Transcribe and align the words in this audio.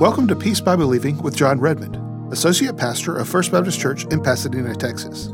Welcome 0.00 0.26
to 0.28 0.34
Peace 0.34 0.62
by 0.62 0.76
Believing 0.76 1.18
with 1.18 1.36
John 1.36 1.60
Redmond, 1.60 1.98
Associate 2.32 2.74
Pastor 2.74 3.18
of 3.18 3.28
First 3.28 3.52
Baptist 3.52 3.78
Church 3.78 4.06
in 4.06 4.22
Pasadena, 4.22 4.74
Texas. 4.74 5.30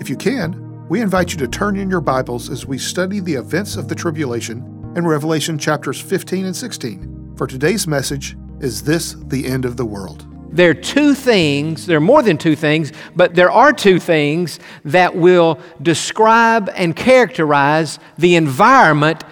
If 0.00 0.10
you 0.10 0.16
can, 0.16 0.61
we 0.88 1.00
invite 1.00 1.32
you 1.32 1.38
to 1.38 1.48
turn 1.48 1.76
in 1.76 1.88
your 1.88 2.00
Bibles 2.00 2.50
as 2.50 2.66
we 2.66 2.76
study 2.76 3.20
the 3.20 3.34
events 3.34 3.76
of 3.76 3.88
the 3.88 3.94
tribulation 3.94 4.58
in 4.96 5.06
Revelation 5.06 5.56
chapters 5.56 6.00
15 6.00 6.46
and 6.46 6.56
16. 6.56 7.34
For 7.36 7.46
today's 7.46 7.86
message, 7.86 8.36
Is 8.60 8.82
This 8.82 9.14
the 9.26 9.46
End 9.46 9.64
of 9.64 9.76
the 9.76 9.86
World? 9.86 10.26
There 10.50 10.70
are 10.70 10.74
two 10.74 11.14
things, 11.14 11.86
there 11.86 11.96
are 11.96 12.00
more 12.00 12.22
than 12.22 12.36
two 12.36 12.56
things, 12.56 12.92
but 13.16 13.34
there 13.34 13.50
are 13.50 13.72
two 13.72 13.98
things 13.98 14.58
that 14.84 15.16
will 15.16 15.58
describe 15.80 16.68
and 16.74 16.94
characterize 16.94 17.98
the 18.18 18.36
environment 18.36 19.24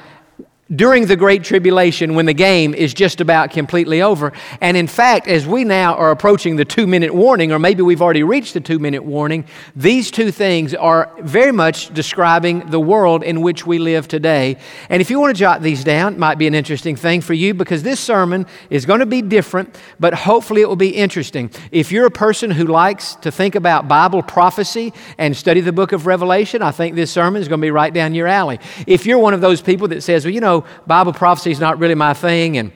during 0.74 1.06
the 1.06 1.16
Great 1.16 1.42
Tribulation 1.42 2.14
when 2.14 2.26
the 2.26 2.34
game 2.34 2.74
is 2.74 2.94
just 2.94 3.20
about 3.20 3.50
completely 3.50 4.02
over. 4.02 4.32
And 4.60 4.76
in 4.76 4.86
fact, 4.86 5.26
as 5.26 5.46
we 5.46 5.64
now 5.64 5.94
are 5.94 6.12
approaching 6.12 6.56
the 6.56 6.64
two 6.64 6.86
minute 6.86 7.12
warning, 7.12 7.50
or 7.50 7.58
maybe 7.58 7.82
we've 7.82 8.02
already 8.02 8.22
reached 8.22 8.54
the 8.54 8.60
two 8.60 8.78
minute 8.78 9.02
warning, 9.02 9.44
these 9.74 10.10
two 10.10 10.30
things 10.30 10.74
are 10.74 11.12
very 11.20 11.50
much 11.50 11.92
describing 11.92 12.70
the 12.70 12.78
world 12.78 13.24
in 13.24 13.40
which 13.40 13.66
we 13.66 13.78
live 13.78 14.06
today. 14.06 14.56
And 14.88 15.00
if 15.00 15.10
you 15.10 15.18
want 15.18 15.34
to 15.34 15.38
jot 15.38 15.60
these 15.60 15.82
down, 15.82 16.14
it 16.14 16.18
might 16.18 16.38
be 16.38 16.46
an 16.46 16.54
interesting 16.54 16.94
thing 16.94 17.20
for 17.20 17.34
you 17.34 17.52
because 17.52 17.82
this 17.82 17.98
sermon 17.98 18.46
is 18.70 18.86
going 18.86 19.00
to 19.00 19.06
be 19.06 19.22
different, 19.22 19.76
but 19.98 20.14
hopefully 20.14 20.62
it 20.62 20.68
will 20.68 20.76
be 20.76 20.90
interesting. 20.90 21.50
If 21.72 21.90
you're 21.90 22.06
a 22.06 22.10
person 22.10 22.50
who 22.50 22.64
likes 22.64 23.16
to 23.16 23.32
think 23.32 23.56
about 23.56 23.88
Bible 23.88 24.22
prophecy 24.22 24.92
and 25.18 25.36
study 25.36 25.60
the 25.60 25.72
book 25.72 25.90
of 25.90 26.06
Revelation, 26.06 26.62
I 26.62 26.70
think 26.70 26.94
this 26.94 27.10
sermon 27.10 27.42
is 27.42 27.48
going 27.48 27.60
to 27.60 27.64
be 27.64 27.72
right 27.72 27.92
down 27.92 28.14
your 28.14 28.28
alley. 28.28 28.60
If 28.86 29.04
you're 29.04 29.18
one 29.18 29.34
of 29.34 29.40
those 29.40 29.60
people 29.60 29.88
that 29.88 30.02
says, 30.02 30.24
well, 30.24 30.32
you 30.32 30.40
know, 30.40 30.59
Bible 30.86 31.12
prophecy 31.12 31.50
is 31.50 31.60
not 31.60 31.78
really 31.78 31.94
my 31.94 32.14
thing, 32.14 32.56
and 32.58 32.72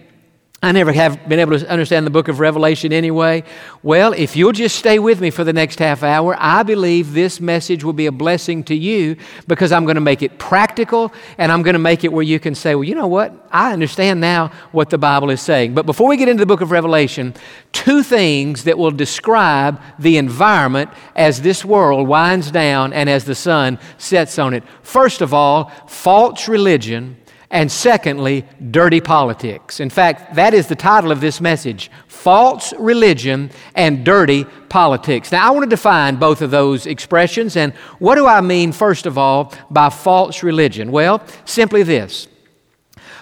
I 0.64 0.72
never 0.72 0.92
have 0.92 1.28
been 1.28 1.40
able 1.40 1.58
to 1.58 1.68
understand 1.68 2.06
the 2.06 2.10
book 2.10 2.28
of 2.28 2.40
Revelation 2.40 2.90
anyway. 2.90 3.44
Well, 3.82 4.14
if 4.14 4.34
you'll 4.34 4.52
just 4.52 4.76
stay 4.76 4.98
with 4.98 5.20
me 5.20 5.28
for 5.28 5.44
the 5.44 5.52
next 5.52 5.78
half 5.78 6.02
hour, 6.02 6.34
I 6.38 6.62
believe 6.62 7.12
this 7.12 7.38
message 7.38 7.84
will 7.84 7.92
be 7.92 8.06
a 8.06 8.12
blessing 8.12 8.64
to 8.64 8.74
you 8.74 9.16
because 9.46 9.72
I'm 9.72 9.84
going 9.84 9.96
to 9.96 10.00
make 10.00 10.22
it 10.22 10.38
practical 10.38 11.12
and 11.36 11.52
I'm 11.52 11.62
going 11.62 11.74
to 11.74 11.78
make 11.78 12.02
it 12.02 12.10
where 12.10 12.22
you 12.22 12.40
can 12.40 12.54
say, 12.54 12.74
well, 12.74 12.84
you 12.84 12.94
know 12.94 13.06
what? 13.06 13.46
I 13.50 13.74
understand 13.74 14.22
now 14.22 14.52
what 14.72 14.88
the 14.88 14.96
Bible 14.96 15.28
is 15.28 15.42
saying. 15.42 15.74
But 15.74 15.84
before 15.84 16.08
we 16.08 16.16
get 16.16 16.30
into 16.30 16.40
the 16.40 16.46
book 16.46 16.62
of 16.62 16.70
Revelation, 16.70 17.34
two 17.72 18.02
things 18.02 18.64
that 18.64 18.78
will 18.78 18.90
describe 18.90 19.78
the 19.98 20.16
environment 20.16 20.88
as 21.14 21.42
this 21.42 21.62
world 21.62 22.08
winds 22.08 22.50
down 22.50 22.94
and 22.94 23.10
as 23.10 23.26
the 23.26 23.34
sun 23.34 23.78
sets 23.98 24.38
on 24.38 24.54
it. 24.54 24.64
First 24.82 25.20
of 25.20 25.34
all, 25.34 25.70
false 25.86 26.48
religion 26.48 27.18
and 27.54 27.70
secondly, 27.70 28.44
dirty 28.72 29.00
politics. 29.00 29.78
In 29.78 29.88
fact, 29.88 30.34
that 30.34 30.54
is 30.54 30.66
the 30.66 30.74
title 30.74 31.12
of 31.12 31.20
this 31.20 31.40
message 31.40 31.88
False 32.08 32.74
Religion 32.80 33.48
and 33.76 34.04
Dirty 34.04 34.44
Politics. 34.68 35.30
Now, 35.30 35.46
I 35.46 35.50
want 35.52 35.62
to 35.62 35.70
define 35.70 36.16
both 36.16 36.42
of 36.42 36.50
those 36.50 36.84
expressions, 36.84 37.56
and 37.56 37.72
what 38.00 38.16
do 38.16 38.26
I 38.26 38.40
mean, 38.40 38.72
first 38.72 39.06
of 39.06 39.16
all, 39.16 39.54
by 39.70 39.88
false 39.88 40.42
religion? 40.42 40.90
Well, 40.90 41.22
simply 41.44 41.84
this. 41.84 42.26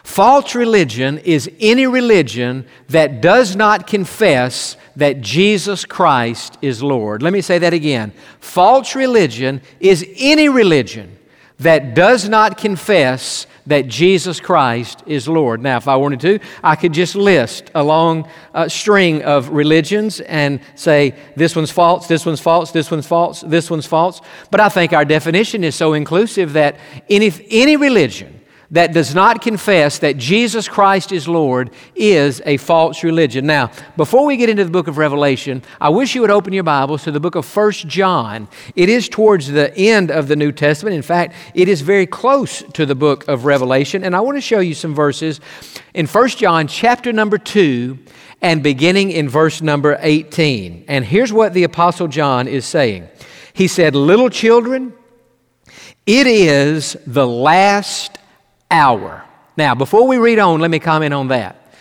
False 0.03 0.55
religion 0.55 1.19
is 1.19 1.51
any 1.61 1.87
religion 1.87 2.67
that 2.89 3.21
does 3.21 3.55
not 3.55 3.87
confess 3.87 4.79
that 4.97 5.21
Jesus 5.21 5.85
Christ 5.85 6.57
is 6.63 6.83
Lord. 6.83 7.23
Let 7.23 7.35
me 7.35 7.43
say 7.43 7.59
that 7.59 7.75
again. 7.75 8.15
False 8.41 8.95
religion 8.95 9.61
is 9.79 10.07
any 10.17 10.49
religion 10.49 11.19
that 11.59 11.95
does 11.95 12.29
not 12.29 12.57
confess 12.57 13.47
that 13.67 13.89
Jesus 13.89 14.41
Christ 14.41 15.03
is 15.07 15.29
Lord. 15.29 15.63
Now, 15.63 15.77
if 15.77 15.89
I 15.89 15.97
wanted 15.97 16.21
to, 16.21 16.39
I 16.63 16.77
could 16.77 16.93
just 16.93 17.15
list 17.15 17.71
a 17.75 17.83
long 17.83 18.29
uh, 18.55 18.69
string 18.69 19.23
of 19.23 19.51
religions 19.51 20.21
and 20.21 20.61
say, 20.75 21.15
this 21.37 21.55
one's 21.55 21.71
false, 21.71 22.07
this 22.07 22.27
one's 22.27 22.41
false, 22.41 22.73
this 22.73 22.91
one's 22.91 23.07
false, 23.07 23.41
this 23.43 23.71
one's 23.71 23.87
false. 23.87 24.21
But 24.51 24.61
I 24.61 24.69
think 24.69 24.93
our 24.93 25.05
definition 25.05 25.65
is 25.65 25.75
so 25.75 25.93
inclusive 25.95 26.55
that 26.55 26.77
any, 27.09 27.33
any 27.51 27.77
religion 27.77 28.42
that 28.73 28.95
does 28.95 29.15
not 29.15 29.43
confess 29.43 29.99
that 29.99 30.17
Jesus 30.17 30.67
Christ 30.67 31.13
is 31.13 31.29
Lord 31.29 31.71
is 31.95 32.43
a 32.47 32.57
false 32.57 33.05
religion. 33.05 33.47
Now, 33.47 33.71
before 33.99 34.25
we 34.25 34.39
get 34.39 34.49
into 34.49 34.65
the 34.65 34.71
book 34.71 34.89
of 34.89 34.97
Revelation, 34.97 35.63
I 35.79 35.91
wish 35.91 36.15
you 36.15 36.23
would 36.23 36.31
open 36.31 36.55
your 36.55 36.65
Bibles 36.65 37.05
to 37.05 37.13
the 37.13 37.21
book 37.21 37.35
of 37.35 37.45
First 37.45 37.87
John. 37.87 38.49
It 38.75 38.89
is 38.89 39.11
towards 39.11 39.49
the 39.49 39.77
end 39.77 40.11
of 40.11 40.27
the 40.27 40.37
New 40.37 40.53
Testament. 40.53 40.97
In 40.97 41.03
fact, 41.03 41.35
it 41.55 41.69
is 41.69 41.83
very 41.83 42.07
close 42.07 42.63
to 42.73 42.87
the 42.87 42.95
book 42.95 43.29
of 43.29 43.45
Revelation, 43.45 44.05
and 44.05 44.17
I 44.17 44.21
want 44.21 44.39
to 44.39 44.43
show 44.43 44.61
you 44.61 44.75
some 44.75 44.95
verses 44.95 45.41
in 45.93 46.07
First 46.07 46.39
John 46.39 46.67
chapter 46.67 47.13
number 47.13 47.37
2 47.37 47.99
and 48.41 48.63
beginning 48.63 49.11
in 49.11 49.29
verse 49.29 49.61
number 49.61 49.99
18. 50.01 50.87
And 50.89 51.05
here's 51.05 51.33
what 51.33 51.53
the 51.53 51.65
apostle 51.65 52.09
John 52.09 52.49
is 52.49 52.65
saying. 52.65 53.07
He 53.53 53.69
said, 53.69 53.95
"Little 53.95 54.31
children, 54.31 54.95
it 56.07 56.27
is 56.27 56.97
the 57.07 57.27
last 57.27 58.19
hour. 58.73 59.25
Now, 59.57 59.75
before 59.75 60.09
we 60.09 60.17
read 60.17 60.39
on, 60.39 60.61
let 60.61 60.71
me 60.71 60.79
comment 60.79 61.15
on 61.15 61.29
that. 61.29 61.75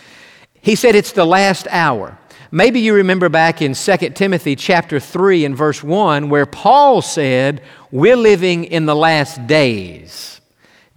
He 0.60 0.76
said 0.76 0.94
it's 0.94 1.12
the 1.12 1.24
last 1.24 1.66
hour. 1.70 2.18
Maybe 2.54 2.80
you 2.80 2.94
remember 2.94 3.30
back 3.30 3.62
in 3.62 3.72
2 3.72 3.96
Timothy 4.10 4.54
chapter 4.56 5.00
3 5.00 5.46
and 5.46 5.56
verse 5.56 5.82
1 5.82 6.28
where 6.28 6.44
Paul 6.44 7.00
said, 7.00 7.62
We're 7.90 8.16
living 8.16 8.64
in 8.64 8.84
the 8.84 8.94
last 8.94 9.46
days. 9.46 10.40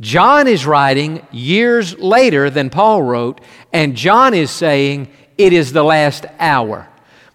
John 0.01 0.47
is 0.47 0.65
writing 0.65 1.25
years 1.31 1.97
later 1.97 2.49
than 2.49 2.69
Paul 2.69 3.01
wrote, 3.03 3.39
and 3.71 3.95
John 3.95 4.33
is 4.33 4.51
saying, 4.51 5.07
It 5.37 5.53
is 5.53 5.71
the 5.71 5.83
last 5.83 6.25
hour. 6.39 6.89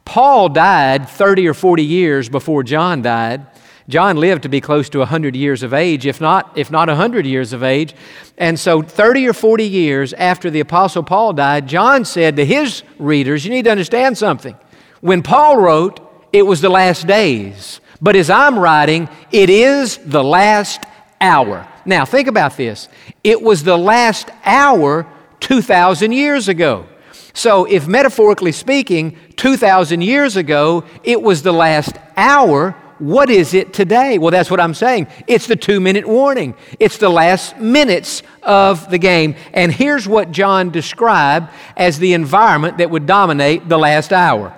Paul 0.05 0.51
died 0.51 1.09
30 1.09 1.49
or 1.49 1.55
40 1.55 1.83
years 1.83 2.29
before 2.29 2.63
John 2.63 3.01
died. 3.01 3.47
John 3.91 4.17
lived 4.17 4.45
to 4.45 4.49
be 4.49 4.61
close 4.61 4.89
to 4.91 4.99
100 5.01 5.37
years 5.37 5.63
of 5.63 5.75
age, 5.75 6.07
if 6.07 6.21
not, 6.21 6.53
if 6.57 6.71
not 6.71 6.89
100 6.89 7.27
years 7.27 7.53
of 7.53 7.63
age. 7.63 7.95
And 8.39 8.59
so, 8.59 8.81
30 8.81 9.29
or 9.29 9.33
40 9.33 9.65
years 9.65 10.13
after 10.15 10.49
the 10.49 10.61
Apostle 10.61 11.03
Paul 11.03 11.33
died, 11.33 11.67
John 11.67 12.05
said 12.05 12.37
to 12.37 12.45
his 12.45 12.83
readers, 12.99 13.45
You 13.45 13.51
need 13.51 13.65
to 13.65 13.71
understand 13.71 14.17
something. 14.17 14.57
When 15.01 15.23
Paul 15.23 15.61
wrote, 15.61 16.01
it 16.33 16.43
was 16.43 16.61
the 16.61 16.69
last 16.69 17.07
days. 17.07 17.81
But 18.01 18.17
as 18.17 18.31
I'm 18.31 18.59
writing, 18.59 19.09
it 19.31 19.51
is 19.51 19.99
the 19.99 20.25
last 20.25 20.83
hour. 21.21 21.67
Now, 21.85 22.05
think 22.05 22.29
about 22.29 22.57
this. 22.57 22.89
It 23.23 23.43
was 23.43 23.63
the 23.63 23.77
last 23.77 24.31
hour 24.45 25.07
2,000 25.41 26.13
years 26.13 26.49
ago. 26.49 26.87
So, 27.33 27.65
if 27.65 27.87
metaphorically 27.87 28.53
speaking, 28.53 29.17
2,000 29.37 30.01
years 30.03 30.37
ago, 30.37 30.85
it 31.05 31.21
was 31.21 31.43
the 31.43 31.53
last 31.53 31.97
hour, 32.17 32.75
what 33.01 33.31
is 33.31 33.55
it 33.55 33.73
today? 33.73 34.19
Well, 34.19 34.31
that's 34.31 34.51
what 34.51 34.61
I'm 34.61 34.75
saying. 34.75 35.09
It's 35.27 35.47
the 35.47 35.57
two 35.57 35.81
minute 35.81 36.07
warning, 36.07 36.55
it's 36.79 36.99
the 36.99 37.09
last 37.09 37.59
minutes 37.59 38.23
of 38.43 38.91
the 38.91 38.99
game. 38.99 39.35
And 39.53 39.73
here's 39.73 40.07
what 40.07 40.31
John 40.31 40.71
described 40.71 41.51
as 41.77 41.99
the 41.99 42.13
environment 42.13 42.79
that 42.79 42.91
would 42.91 43.07
dominate 43.07 43.69
the 43.69 43.79
last 43.79 44.13
hour. 44.13 44.57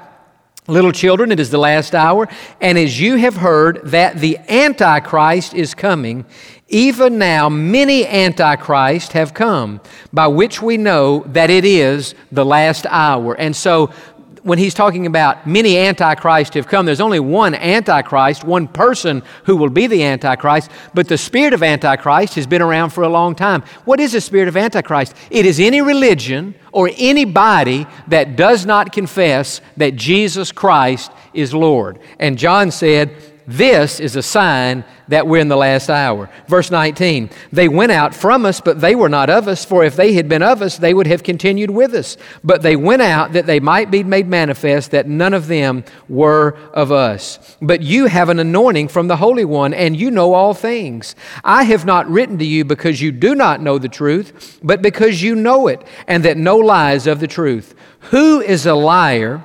Little 0.68 0.92
children, 0.92 1.32
it 1.32 1.40
is 1.40 1.50
the 1.50 1.58
last 1.58 1.92
hour, 1.92 2.28
and 2.60 2.78
as 2.78 3.00
you 3.00 3.16
have 3.16 3.34
heard 3.34 3.80
that 3.86 4.18
the 4.18 4.38
Antichrist 4.48 5.54
is 5.54 5.74
coming, 5.74 6.24
even 6.68 7.18
now 7.18 7.48
many 7.48 8.06
Antichrists 8.06 9.12
have 9.12 9.34
come, 9.34 9.80
by 10.12 10.28
which 10.28 10.62
we 10.62 10.76
know 10.76 11.24
that 11.26 11.50
it 11.50 11.64
is 11.64 12.14
the 12.30 12.44
last 12.44 12.86
hour. 12.88 13.34
And 13.34 13.56
so 13.56 13.92
when 14.42 14.58
he's 14.58 14.74
talking 14.74 15.06
about 15.06 15.46
many 15.46 15.78
antichrists 15.78 16.54
have 16.54 16.66
come, 16.66 16.84
there's 16.84 17.00
only 17.00 17.20
one 17.20 17.54
antichrist, 17.54 18.44
one 18.44 18.66
person 18.66 19.22
who 19.44 19.56
will 19.56 19.70
be 19.70 19.86
the 19.86 20.02
antichrist, 20.02 20.70
but 20.94 21.08
the 21.08 21.18
spirit 21.18 21.54
of 21.54 21.62
antichrist 21.62 22.34
has 22.34 22.46
been 22.46 22.62
around 22.62 22.90
for 22.90 23.04
a 23.04 23.08
long 23.08 23.34
time. 23.34 23.62
What 23.84 24.00
is 24.00 24.12
the 24.12 24.20
spirit 24.20 24.48
of 24.48 24.56
antichrist? 24.56 25.14
It 25.30 25.46
is 25.46 25.60
any 25.60 25.80
religion 25.80 26.54
or 26.72 26.90
anybody 26.96 27.86
that 28.08 28.36
does 28.36 28.66
not 28.66 28.92
confess 28.92 29.60
that 29.76 29.94
Jesus 29.94 30.50
Christ 30.50 31.12
is 31.32 31.54
Lord. 31.54 31.98
And 32.18 32.36
John 32.36 32.70
said, 32.70 33.31
this 33.46 34.00
is 34.00 34.16
a 34.16 34.22
sign 34.22 34.84
that 35.08 35.26
we're 35.26 35.40
in 35.40 35.48
the 35.48 35.56
last 35.56 35.90
hour. 35.90 36.30
Verse 36.46 36.70
19 36.70 37.30
They 37.52 37.68
went 37.68 37.92
out 37.92 38.14
from 38.14 38.46
us, 38.46 38.60
but 38.60 38.80
they 38.80 38.94
were 38.94 39.08
not 39.08 39.30
of 39.30 39.48
us, 39.48 39.64
for 39.64 39.84
if 39.84 39.96
they 39.96 40.14
had 40.14 40.28
been 40.28 40.42
of 40.42 40.62
us, 40.62 40.78
they 40.78 40.94
would 40.94 41.06
have 41.06 41.22
continued 41.22 41.70
with 41.70 41.94
us. 41.94 42.16
But 42.44 42.62
they 42.62 42.76
went 42.76 43.02
out 43.02 43.32
that 43.32 43.46
they 43.46 43.60
might 43.60 43.90
be 43.90 44.04
made 44.04 44.26
manifest 44.26 44.92
that 44.92 45.08
none 45.08 45.34
of 45.34 45.48
them 45.48 45.84
were 46.08 46.56
of 46.72 46.92
us. 46.92 47.56
But 47.60 47.82
you 47.82 48.06
have 48.06 48.28
an 48.28 48.38
anointing 48.38 48.88
from 48.88 49.08
the 49.08 49.16
Holy 49.16 49.44
One, 49.44 49.74
and 49.74 49.96
you 49.96 50.10
know 50.10 50.34
all 50.34 50.54
things. 50.54 51.14
I 51.44 51.64
have 51.64 51.84
not 51.84 52.08
written 52.08 52.38
to 52.38 52.44
you 52.44 52.64
because 52.64 53.00
you 53.00 53.12
do 53.12 53.34
not 53.34 53.60
know 53.60 53.78
the 53.78 53.88
truth, 53.88 54.60
but 54.62 54.82
because 54.82 55.22
you 55.22 55.34
know 55.34 55.68
it, 55.68 55.82
and 56.06 56.24
that 56.24 56.36
no 56.36 56.56
lies 56.56 57.06
of 57.06 57.20
the 57.20 57.26
truth. 57.26 57.74
Who 58.10 58.40
is 58.40 58.66
a 58.66 58.74
liar? 58.74 59.42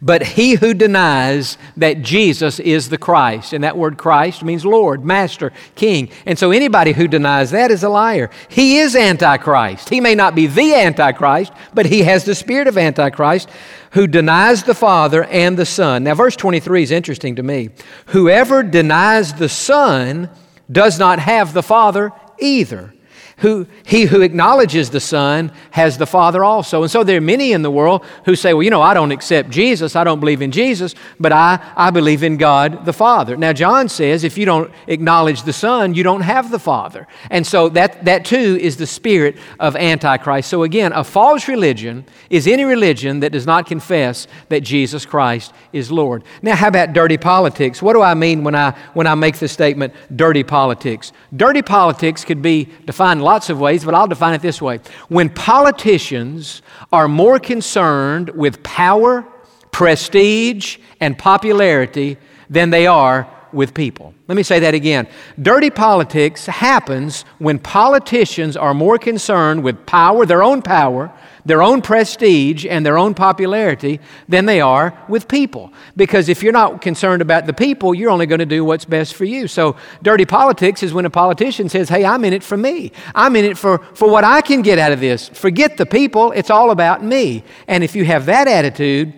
But 0.00 0.22
he 0.22 0.54
who 0.54 0.74
denies 0.74 1.58
that 1.76 2.02
Jesus 2.02 2.60
is 2.60 2.88
the 2.88 2.98
Christ, 2.98 3.52
and 3.52 3.64
that 3.64 3.76
word 3.76 3.98
Christ 3.98 4.42
means 4.42 4.64
Lord, 4.64 5.04
Master, 5.04 5.52
King. 5.74 6.10
And 6.26 6.38
so 6.38 6.50
anybody 6.50 6.92
who 6.92 7.08
denies 7.08 7.50
that 7.50 7.70
is 7.70 7.82
a 7.82 7.88
liar. 7.88 8.30
He 8.48 8.78
is 8.78 8.94
Antichrist. 8.94 9.88
He 9.88 10.00
may 10.00 10.14
not 10.14 10.34
be 10.34 10.46
the 10.46 10.74
Antichrist, 10.74 11.52
but 11.74 11.86
he 11.86 12.02
has 12.02 12.24
the 12.24 12.34
spirit 12.34 12.68
of 12.68 12.78
Antichrist 12.78 13.48
who 13.92 14.06
denies 14.06 14.64
the 14.64 14.74
Father 14.74 15.24
and 15.24 15.56
the 15.56 15.66
Son. 15.66 16.04
Now, 16.04 16.14
verse 16.14 16.36
23 16.36 16.82
is 16.82 16.90
interesting 16.90 17.36
to 17.36 17.42
me. 17.42 17.70
Whoever 18.06 18.62
denies 18.62 19.34
the 19.34 19.48
Son 19.48 20.28
does 20.70 20.98
not 20.98 21.18
have 21.18 21.54
the 21.54 21.62
Father 21.62 22.12
either 22.38 22.92
who, 23.38 23.66
he 23.84 24.02
who 24.02 24.20
acknowledges 24.20 24.90
the 24.90 25.00
Son 25.00 25.52
has 25.70 25.96
the 25.96 26.06
Father 26.06 26.44
also. 26.44 26.82
And 26.82 26.90
so 26.90 27.04
there 27.04 27.18
are 27.18 27.20
many 27.20 27.52
in 27.52 27.62
the 27.62 27.70
world 27.70 28.04
who 28.24 28.34
say, 28.34 28.52
well, 28.52 28.62
you 28.62 28.70
know, 28.70 28.82
I 28.82 28.94
don't 28.94 29.12
accept 29.12 29.50
Jesus, 29.50 29.94
I 29.94 30.04
don't 30.04 30.18
believe 30.18 30.42
in 30.42 30.50
Jesus, 30.50 30.94
but 31.20 31.32
I, 31.32 31.60
I 31.76 31.90
believe 31.90 32.22
in 32.22 32.36
God 32.36 32.84
the 32.84 32.92
Father. 32.92 33.36
Now, 33.36 33.52
John 33.52 33.88
says 33.88 34.24
if 34.24 34.36
you 34.36 34.44
don't 34.44 34.72
acknowledge 34.88 35.42
the 35.42 35.52
Son, 35.52 35.94
you 35.94 36.02
don't 36.02 36.22
have 36.22 36.50
the 36.50 36.58
Father. 36.58 37.06
And 37.30 37.46
so 37.46 37.68
that, 37.70 38.04
that 38.06 38.24
too 38.24 38.58
is 38.60 38.76
the 38.76 38.86
spirit 38.86 39.36
of 39.60 39.76
Antichrist. 39.76 40.48
So 40.48 40.64
again, 40.64 40.92
a 40.92 41.04
false 41.04 41.46
religion 41.46 42.06
is 42.30 42.48
any 42.48 42.64
religion 42.64 43.20
that 43.20 43.30
does 43.30 43.46
not 43.46 43.66
confess 43.66 44.26
that 44.48 44.60
Jesus 44.60 45.06
Christ 45.06 45.52
is 45.72 45.92
Lord. 45.92 46.24
Now, 46.42 46.56
how 46.56 46.68
about 46.68 46.92
dirty 46.92 47.18
politics? 47.18 47.80
What 47.80 47.92
do 47.92 48.02
I 48.02 48.14
mean 48.14 48.42
when 48.42 48.56
I, 48.56 48.72
when 48.94 49.06
I 49.06 49.14
make 49.14 49.36
the 49.36 49.46
statement 49.46 49.94
dirty 50.14 50.42
politics? 50.42 51.12
Dirty 51.36 51.62
politics 51.62 52.24
could 52.24 52.42
be 52.42 52.68
defined 52.84 53.22
lots 53.28 53.50
of 53.50 53.60
ways, 53.60 53.84
but 53.84 53.94
I'll 53.94 54.06
define 54.06 54.34
it 54.34 54.40
this 54.40 54.62
way. 54.62 54.80
When 55.08 55.28
politicians 55.28 56.62
are 56.90 57.08
more 57.08 57.38
concerned 57.38 58.30
with 58.30 58.62
power, 58.62 59.26
prestige, 59.70 60.78
and 60.98 61.18
popularity 61.18 62.16
than 62.48 62.70
they 62.70 62.86
are 62.86 63.28
with 63.52 63.74
people. 63.74 64.14
Let 64.26 64.36
me 64.36 64.42
say 64.42 64.60
that 64.60 64.74
again. 64.74 65.08
Dirty 65.40 65.70
politics 65.70 66.46
happens 66.46 67.24
when 67.38 67.58
politicians 67.58 68.56
are 68.56 68.74
more 68.74 68.98
concerned 68.98 69.62
with 69.62 69.86
power, 69.86 70.26
their 70.26 70.42
own 70.42 70.62
power, 70.62 71.12
their 71.48 71.62
own 71.62 71.80
prestige 71.80 72.66
and 72.66 72.84
their 72.84 72.98
own 72.98 73.14
popularity 73.14 74.00
than 74.28 74.44
they 74.44 74.60
are 74.60 74.96
with 75.08 75.28
people. 75.28 75.72
Because 75.96 76.28
if 76.28 76.42
you're 76.42 76.52
not 76.52 76.82
concerned 76.82 77.22
about 77.22 77.46
the 77.46 77.54
people, 77.54 77.94
you're 77.94 78.10
only 78.10 78.26
going 78.26 78.40
to 78.40 78.46
do 78.46 78.64
what's 78.64 78.84
best 78.84 79.14
for 79.14 79.24
you. 79.24 79.48
So, 79.48 79.76
dirty 80.02 80.26
politics 80.26 80.82
is 80.82 80.92
when 80.92 81.06
a 81.06 81.10
politician 81.10 81.70
says, 81.70 81.88
Hey, 81.88 82.04
I'm 82.04 82.24
in 82.24 82.34
it 82.34 82.42
for 82.42 82.56
me. 82.56 82.92
I'm 83.14 83.34
in 83.34 83.46
it 83.46 83.56
for, 83.56 83.78
for 83.94 84.10
what 84.10 84.24
I 84.24 84.42
can 84.42 84.60
get 84.60 84.78
out 84.78 84.92
of 84.92 85.00
this. 85.00 85.28
Forget 85.30 85.78
the 85.78 85.86
people, 85.86 86.32
it's 86.32 86.50
all 86.50 86.70
about 86.70 87.02
me. 87.02 87.44
And 87.66 87.82
if 87.82 87.96
you 87.96 88.04
have 88.04 88.26
that 88.26 88.46
attitude, 88.46 89.14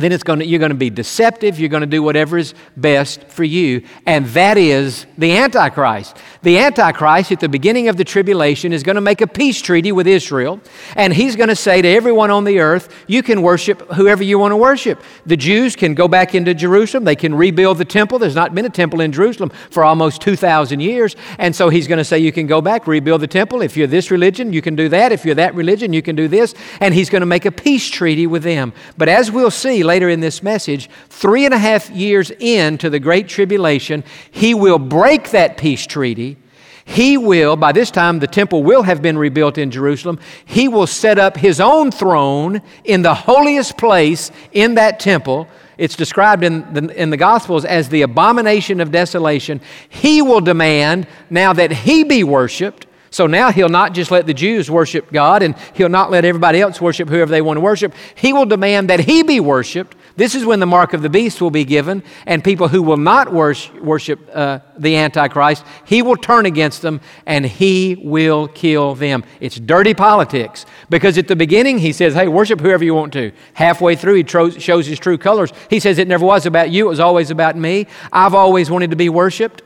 then 0.00 0.12
it's 0.12 0.22
going 0.22 0.38
to, 0.38 0.46
you're 0.46 0.58
going 0.58 0.70
to 0.70 0.76
be 0.76 0.90
deceptive. 0.90 1.58
You're 1.58 1.68
going 1.68 1.82
to 1.82 1.86
do 1.86 2.02
whatever 2.02 2.38
is 2.38 2.54
best 2.76 3.24
for 3.24 3.44
you. 3.44 3.84
And 4.06 4.26
that 4.26 4.58
is 4.58 5.06
the 5.18 5.36
Antichrist. 5.36 6.16
The 6.42 6.58
Antichrist, 6.58 7.32
at 7.32 7.40
the 7.40 7.48
beginning 7.48 7.88
of 7.88 7.96
the 7.96 8.04
tribulation, 8.04 8.72
is 8.72 8.82
going 8.82 8.94
to 8.94 9.00
make 9.00 9.20
a 9.20 9.26
peace 9.26 9.60
treaty 9.60 9.92
with 9.92 10.06
Israel. 10.06 10.60
And 10.96 11.12
he's 11.12 11.36
going 11.36 11.48
to 11.48 11.56
say 11.56 11.82
to 11.82 11.88
everyone 11.88 12.30
on 12.30 12.44
the 12.44 12.60
earth, 12.60 12.94
You 13.06 13.22
can 13.22 13.42
worship 13.42 13.80
whoever 13.92 14.22
you 14.22 14.38
want 14.38 14.52
to 14.52 14.56
worship. 14.56 15.02
The 15.26 15.36
Jews 15.36 15.76
can 15.76 15.94
go 15.94 16.08
back 16.08 16.34
into 16.34 16.54
Jerusalem. 16.54 17.04
They 17.04 17.16
can 17.16 17.34
rebuild 17.34 17.78
the 17.78 17.84
temple. 17.84 18.18
There's 18.18 18.34
not 18.34 18.54
been 18.54 18.64
a 18.64 18.70
temple 18.70 19.00
in 19.00 19.12
Jerusalem 19.12 19.50
for 19.70 19.84
almost 19.84 20.22
2,000 20.22 20.80
years. 20.80 21.16
And 21.38 21.54
so 21.54 21.68
he's 21.68 21.86
going 21.86 21.98
to 21.98 22.04
say, 22.04 22.18
You 22.18 22.32
can 22.32 22.46
go 22.46 22.60
back, 22.60 22.86
rebuild 22.86 23.20
the 23.20 23.26
temple. 23.26 23.62
If 23.62 23.76
you're 23.76 23.86
this 23.86 24.10
religion, 24.10 24.52
you 24.52 24.62
can 24.62 24.76
do 24.76 24.88
that. 24.88 25.12
If 25.12 25.24
you're 25.24 25.34
that 25.34 25.54
religion, 25.54 25.92
you 25.92 26.02
can 26.02 26.16
do 26.16 26.28
this. 26.28 26.54
And 26.80 26.94
he's 26.94 27.10
going 27.10 27.20
to 27.20 27.26
make 27.26 27.44
a 27.44 27.52
peace 27.52 27.88
treaty 27.88 28.26
with 28.26 28.42
them. 28.42 28.72
But 28.96 29.08
as 29.08 29.30
we'll 29.30 29.50
see, 29.50 29.82
later 29.90 30.08
in 30.08 30.20
this 30.20 30.40
message, 30.40 30.88
three 31.08 31.44
and 31.44 31.52
a 31.52 31.58
half 31.58 31.90
years 31.90 32.30
into 32.38 32.88
the 32.88 33.00
Great 33.00 33.26
Tribulation, 33.26 34.04
he 34.30 34.54
will 34.54 34.78
break 34.78 35.30
that 35.30 35.56
peace 35.56 35.84
treaty. 35.84 36.36
He 36.84 37.16
will, 37.16 37.56
by 37.56 37.72
this 37.72 37.90
time, 37.90 38.20
the 38.20 38.28
temple 38.28 38.62
will 38.62 38.84
have 38.84 39.02
been 39.02 39.18
rebuilt 39.18 39.58
in 39.58 39.72
Jerusalem. 39.72 40.20
He 40.44 40.68
will 40.68 40.86
set 40.86 41.18
up 41.18 41.36
his 41.36 41.60
own 41.60 41.90
throne 41.90 42.62
in 42.84 43.02
the 43.02 43.14
holiest 43.14 43.76
place 43.76 44.30
in 44.52 44.76
that 44.76 45.00
temple. 45.00 45.48
It's 45.76 45.96
described 45.96 46.44
in 46.44 46.72
the, 46.72 47.02
in 47.02 47.10
the 47.10 47.16
Gospels 47.16 47.64
as 47.64 47.88
the 47.88 48.02
abomination 48.02 48.80
of 48.80 48.92
desolation. 48.92 49.60
He 49.88 50.22
will 50.22 50.40
demand 50.40 51.08
now 51.30 51.52
that 51.52 51.72
he 51.72 52.04
be 52.04 52.22
worshiped. 52.22 52.86
So 53.10 53.26
now 53.26 53.50
he'll 53.50 53.68
not 53.68 53.92
just 53.92 54.12
let 54.12 54.26
the 54.26 54.34
Jews 54.34 54.70
worship 54.70 55.10
God 55.12 55.42
and 55.42 55.56
he'll 55.74 55.88
not 55.88 56.12
let 56.12 56.24
everybody 56.24 56.60
else 56.60 56.80
worship 56.80 57.08
whoever 57.08 57.30
they 57.30 57.42
want 57.42 57.56
to 57.56 57.60
worship. 57.60 57.92
He 58.14 58.32
will 58.32 58.46
demand 58.46 58.88
that 58.88 59.00
he 59.00 59.24
be 59.24 59.40
worshiped. 59.40 59.96
This 60.16 60.34
is 60.34 60.44
when 60.44 60.60
the 60.60 60.66
mark 60.66 60.92
of 60.92 61.02
the 61.02 61.08
beast 61.08 61.40
will 61.40 61.50
be 61.50 61.64
given, 61.64 62.02
and 62.26 62.44
people 62.44 62.68
who 62.68 62.82
will 62.82 62.98
not 62.98 63.32
worship 63.32 64.20
uh, 64.34 64.58
the 64.76 64.96
Antichrist, 64.96 65.64
he 65.86 66.02
will 66.02 66.16
turn 66.16 66.46
against 66.46 66.82
them 66.82 67.00
and 67.26 67.46
he 67.46 67.96
will 68.02 68.46
kill 68.48 68.94
them. 68.94 69.24
It's 69.40 69.58
dirty 69.58 69.94
politics 69.94 70.66
because 70.90 71.16
at 71.16 71.26
the 71.26 71.36
beginning 71.36 71.78
he 71.78 71.92
says, 71.92 72.14
Hey, 72.14 72.28
worship 72.28 72.60
whoever 72.60 72.84
you 72.84 72.94
want 72.94 73.12
to. 73.14 73.32
Halfway 73.54 73.96
through, 73.96 74.14
he 74.14 74.24
tro- 74.24 74.50
shows 74.50 74.86
his 74.86 74.98
true 74.98 75.16
colors. 75.16 75.52
He 75.70 75.80
says, 75.80 75.98
It 75.98 76.06
never 76.06 76.26
was 76.26 76.44
about 76.44 76.70
you, 76.70 76.86
it 76.86 76.90
was 76.90 77.00
always 77.00 77.30
about 77.30 77.56
me. 77.56 77.86
I've 78.12 78.34
always 78.34 78.70
wanted 78.70 78.90
to 78.90 78.96
be 78.96 79.08
worshiped. 79.08 79.62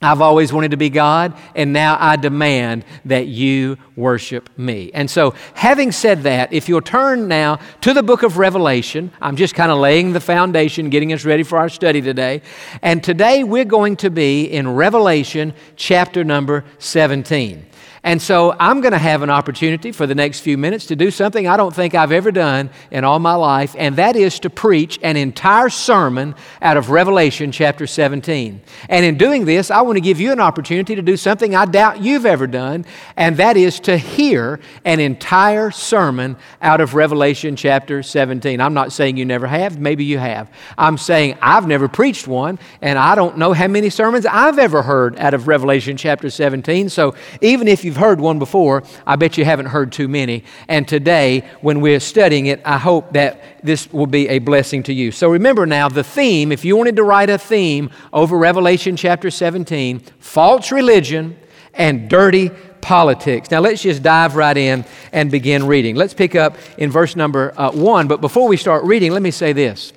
I've 0.00 0.20
always 0.20 0.52
wanted 0.52 0.70
to 0.70 0.76
be 0.76 0.90
God, 0.90 1.36
and 1.56 1.72
now 1.72 1.96
I 1.98 2.14
demand 2.14 2.84
that 3.04 3.26
you 3.26 3.78
worship 3.96 4.48
me. 4.56 4.92
And 4.94 5.10
so, 5.10 5.34
having 5.54 5.90
said 5.90 6.22
that, 6.22 6.52
if 6.52 6.68
you'll 6.68 6.82
turn 6.82 7.26
now 7.26 7.58
to 7.80 7.92
the 7.92 8.04
book 8.04 8.22
of 8.22 8.38
Revelation, 8.38 9.10
I'm 9.20 9.34
just 9.34 9.56
kind 9.56 9.72
of 9.72 9.78
laying 9.78 10.12
the 10.12 10.20
foundation, 10.20 10.88
getting 10.88 11.12
us 11.12 11.24
ready 11.24 11.42
for 11.42 11.58
our 11.58 11.68
study 11.68 12.00
today. 12.00 12.42
And 12.80 13.02
today 13.02 13.42
we're 13.42 13.64
going 13.64 13.96
to 13.96 14.10
be 14.10 14.44
in 14.44 14.68
Revelation 14.76 15.52
chapter 15.74 16.22
number 16.22 16.64
17. 16.78 17.66
And 18.08 18.22
so 18.22 18.56
I'm 18.58 18.80
going 18.80 18.92
to 18.92 18.98
have 18.98 19.20
an 19.20 19.28
opportunity 19.28 19.92
for 19.92 20.06
the 20.06 20.14
next 20.14 20.40
few 20.40 20.56
minutes 20.56 20.86
to 20.86 20.96
do 20.96 21.10
something 21.10 21.46
I 21.46 21.58
don't 21.58 21.74
think 21.74 21.94
I've 21.94 22.10
ever 22.10 22.32
done 22.32 22.70
in 22.90 23.04
all 23.04 23.18
my 23.18 23.34
life, 23.34 23.76
and 23.76 23.96
that 23.96 24.16
is 24.16 24.40
to 24.40 24.48
preach 24.48 24.98
an 25.02 25.18
entire 25.18 25.68
sermon 25.68 26.34
out 26.62 26.78
of 26.78 26.88
Revelation 26.88 27.52
chapter 27.52 27.86
17. 27.86 28.62
And 28.88 29.04
in 29.04 29.18
doing 29.18 29.44
this, 29.44 29.70
I 29.70 29.82
want 29.82 29.96
to 29.96 30.00
give 30.00 30.20
you 30.20 30.32
an 30.32 30.40
opportunity 30.40 30.94
to 30.94 31.02
do 31.02 31.18
something 31.18 31.54
I 31.54 31.66
doubt 31.66 32.00
you've 32.00 32.24
ever 32.24 32.46
done, 32.46 32.86
and 33.14 33.36
that 33.36 33.58
is 33.58 33.78
to 33.80 33.98
hear 33.98 34.58
an 34.86 35.00
entire 35.00 35.70
sermon 35.70 36.38
out 36.62 36.80
of 36.80 36.94
Revelation 36.94 37.56
chapter 37.56 38.02
17. 38.02 38.58
I'm 38.58 38.72
not 38.72 38.90
saying 38.90 39.18
you 39.18 39.26
never 39.26 39.46
have, 39.46 39.78
maybe 39.78 40.04
you 40.04 40.16
have. 40.16 40.50
I'm 40.78 40.96
saying 40.96 41.36
I've 41.42 41.66
never 41.66 41.88
preached 41.88 42.26
one, 42.26 42.58
and 42.80 42.98
I 42.98 43.14
don't 43.14 43.36
know 43.36 43.52
how 43.52 43.68
many 43.68 43.90
sermons 43.90 44.24
I've 44.24 44.58
ever 44.58 44.80
heard 44.80 45.18
out 45.18 45.34
of 45.34 45.46
Revelation 45.46 45.98
chapter 45.98 46.30
17. 46.30 46.88
So 46.88 47.14
even 47.42 47.68
if 47.68 47.84
you've 47.84 47.97
heard 47.98 48.20
one 48.20 48.38
before, 48.38 48.82
I 49.06 49.16
bet 49.16 49.36
you 49.36 49.44
haven't 49.44 49.66
heard 49.66 49.92
too 49.92 50.08
many. 50.08 50.44
And 50.68 50.88
today, 50.88 51.48
when 51.60 51.80
we're 51.80 52.00
studying 52.00 52.46
it, 52.46 52.60
I 52.64 52.78
hope 52.78 53.12
that 53.12 53.42
this 53.62 53.92
will 53.92 54.06
be 54.06 54.28
a 54.28 54.38
blessing 54.38 54.82
to 54.84 54.92
you. 54.92 55.12
So 55.12 55.28
remember 55.30 55.66
now, 55.66 55.88
the 55.88 56.04
theme, 56.04 56.52
if 56.52 56.64
you 56.64 56.76
wanted 56.76 56.96
to 56.96 57.02
write 57.02 57.30
a 57.30 57.38
theme 57.38 57.90
over 58.12 58.38
Revelation 58.38 58.96
chapter 58.96 59.30
17, 59.30 60.00
false 60.18 60.72
religion 60.72 61.38
and 61.74 62.08
dirty 62.08 62.50
politics. 62.80 63.50
Now 63.50 63.60
let's 63.60 63.82
just 63.82 64.02
dive 64.02 64.36
right 64.36 64.56
in 64.56 64.84
and 65.12 65.30
begin 65.30 65.66
reading. 65.66 65.94
Let's 65.96 66.14
pick 66.14 66.34
up 66.34 66.56
in 66.78 66.90
verse 66.90 67.16
number 67.16 67.52
uh, 67.56 67.70
one. 67.72 68.08
But 68.08 68.20
before 68.20 68.48
we 68.48 68.56
start 68.56 68.84
reading, 68.84 69.12
let 69.12 69.22
me 69.22 69.30
say 69.30 69.52
this. 69.52 69.92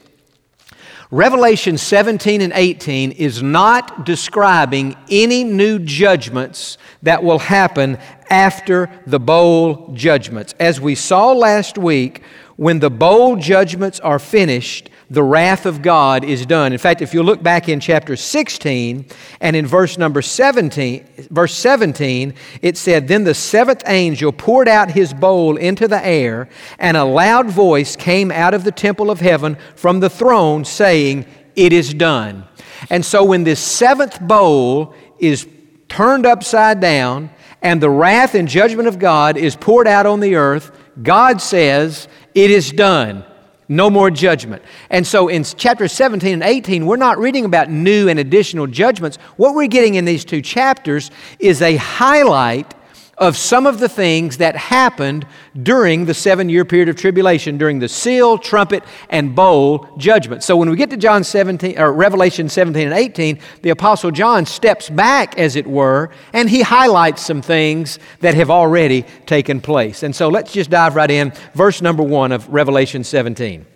Revelation 1.14 1.78
17 1.78 2.40
and 2.40 2.54
18 2.56 3.12
is 3.12 3.44
not 3.44 4.06
describing 4.06 4.96
any 5.10 5.44
new 5.44 5.78
judgments 5.78 6.78
that 7.04 7.22
will 7.22 7.40
happen 7.40 7.98
after 8.30 8.90
the 9.06 9.20
bowl 9.20 9.94
judgments. 9.94 10.56
As 10.58 10.80
we 10.80 10.96
saw 10.96 11.34
last 11.34 11.78
week, 11.78 12.24
when 12.56 12.80
the 12.80 12.90
bowl 12.90 13.36
judgments 13.36 14.00
are 14.00 14.20
finished, 14.20 14.90
the 15.12 15.22
wrath 15.22 15.66
of 15.66 15.82
God 15.82 16.24
is 16.24 16.46
done. 16.46 16.72
In 16.72 16.80
fact, 16.80 17.02
if 17.02 17.14
you 17.14 17.22
look 17.22 17.44
back 17.44 17.68
in 17.68 17.82
chapter 17.82 18.16
16 18.16 19.06
and 19.42 19.56
in 19.58 19.68
verse 19.68 19.98
number 19.98 20.22
17, 20.22 21.06
verse 21.30 21.54
17, 21.54 22.34
it 22.62 22.78
said, 22.78 23.10
Then 23.10 23.26
the 23.26 23.34
seventh 23.34 23.84
angel 23.88 24.32
poured 24.32 24.70
out 24.70 24.90
his 24.90 25.14
bowl 25.14 25.58
into 25.58 25.90
the 25.90 26.04
air, 26.06 26.48
and 26.80 26.96
a 26.96 27.04
loud 27.04 27.48
voice 27.48 27.98
came 27.98 28.32
out 28.32 28.54
of 28.54 28.64
the 28.64 28.72
temple 28.72 29.12
of 29.12 29.20
heaven 29.20 29.58
from 29.76 30.00
the 30.00 30.10
throne 30.10 30.64
saying, 30.64 31.26
It 31.58 31.74
is 31.74 31.94
done. 31.94 32.48
And 32.90 33.06
so 33.06 33.26
when 33.26 33.44
this 33.44 33.60
seventh 33.60 34.22
bowl 34.22 34.96
is 35.20 35.46
turned 35.90 36.26
upside 36.26 36.80
down 36.80 37.32
and 37.62 37.84
the 37.84 37.90
wrath 37.90 38.34
and 38.34 38.48
judgment 38.48 38.88
of 38.88 38.98
God 38.98 39.36
is 39.36 39.58
poured 39.58 39.90
out 39.90 40.06
on 40.06 40.22
the 40.22 40.36
earth, 40.36 40.72
God 41.04 41.42
says, 41.42 42.08
It 42.34 42.50
is 42.50 42.72
done. 42.72 43.26
No 43.72 43.90
more 43.90 44.12
judgment. 44.12 44.62
And 44.90 45.08
so 45.08 45.30
in 45.30 45.46
chapter 45.46 45.88
17 45.88 46.34
and 46.34 46.44
18, 46.44 46.86
we're 46.86 46.98
not 46.98 47.18
reading 47.18 47.46
about 47.46 47.70
new 47.70 48.10
and 48.10 48.20
additional 48.20 48.68
judgments. 48.68 49.16
What 49.38 49.56
we're 49.56 49.68
getting 49.68 49.96
in 49.96 50.04
these 50.04 50.26
two 50.26 50.42
chapters 50.42 51.10
is 51.40 51.62
a 51.62 51.78
highlight 51.78 52.74
of 53.22 53.38
some 53.38 53.68
of 53.68 53.80
the 53.80 53.88
things 53.88 54.38
that 54.38 54.56
happened 54.56 55.28
during 55.62 56.06
the 56.06 56.14
seven 56.14 56.50
year 56.50 56.66
period 56.66 56.90
of 56.90 56.96
tribulation, 56.96 57.58
during 57.58 57.78
the 57.78 57.88
seal, 57.88 58.38
trumpet, 58.38 58.84
and 59.12 59.36
bowl 59.36 59.88
judgment. 59.98 60.44
So 60.44 60.58
when 60.58 60.70
we 60.72 60.76
get 60.76 60.90
to 60.90 60.98
John 60.98 61.24
17, 61.24 61.78
or 61.78 61.94
Revelation 61.94 62.50
17 62.50 62.88
and 62.88 62.98
18, 62.98 63.40
the 63.62 63.70
Apostle 63.70 64.10
John 64.10 64.48
steps 64.48 64.90
back, 64.90 65.38
as 65.38 65.56
it 65.56 65.68
were, 65.68 66.10
and 66.34 66.50
he 66.50 66.64
highlights 66.64 67.24
some 67.24 67.44
things 67.44 68.00
that 68.22 68.34
have 68.34 68.50
already 68.50 69.06
taken 69.28 69.62
place. 69.62 70.02
And 70.02 70.16
so 70.16 70.28
let's 70.28 70.52
just 70.52 70.72
dive 70.72 70.96
right 70.96 71.12
in. 71.12 71.32
Verse 71.54 71.82
number 71.82 72.04
one 72.04 72.32
of 72.32 72.50
Revelation 72.50 73.04
17. 73.04 73.68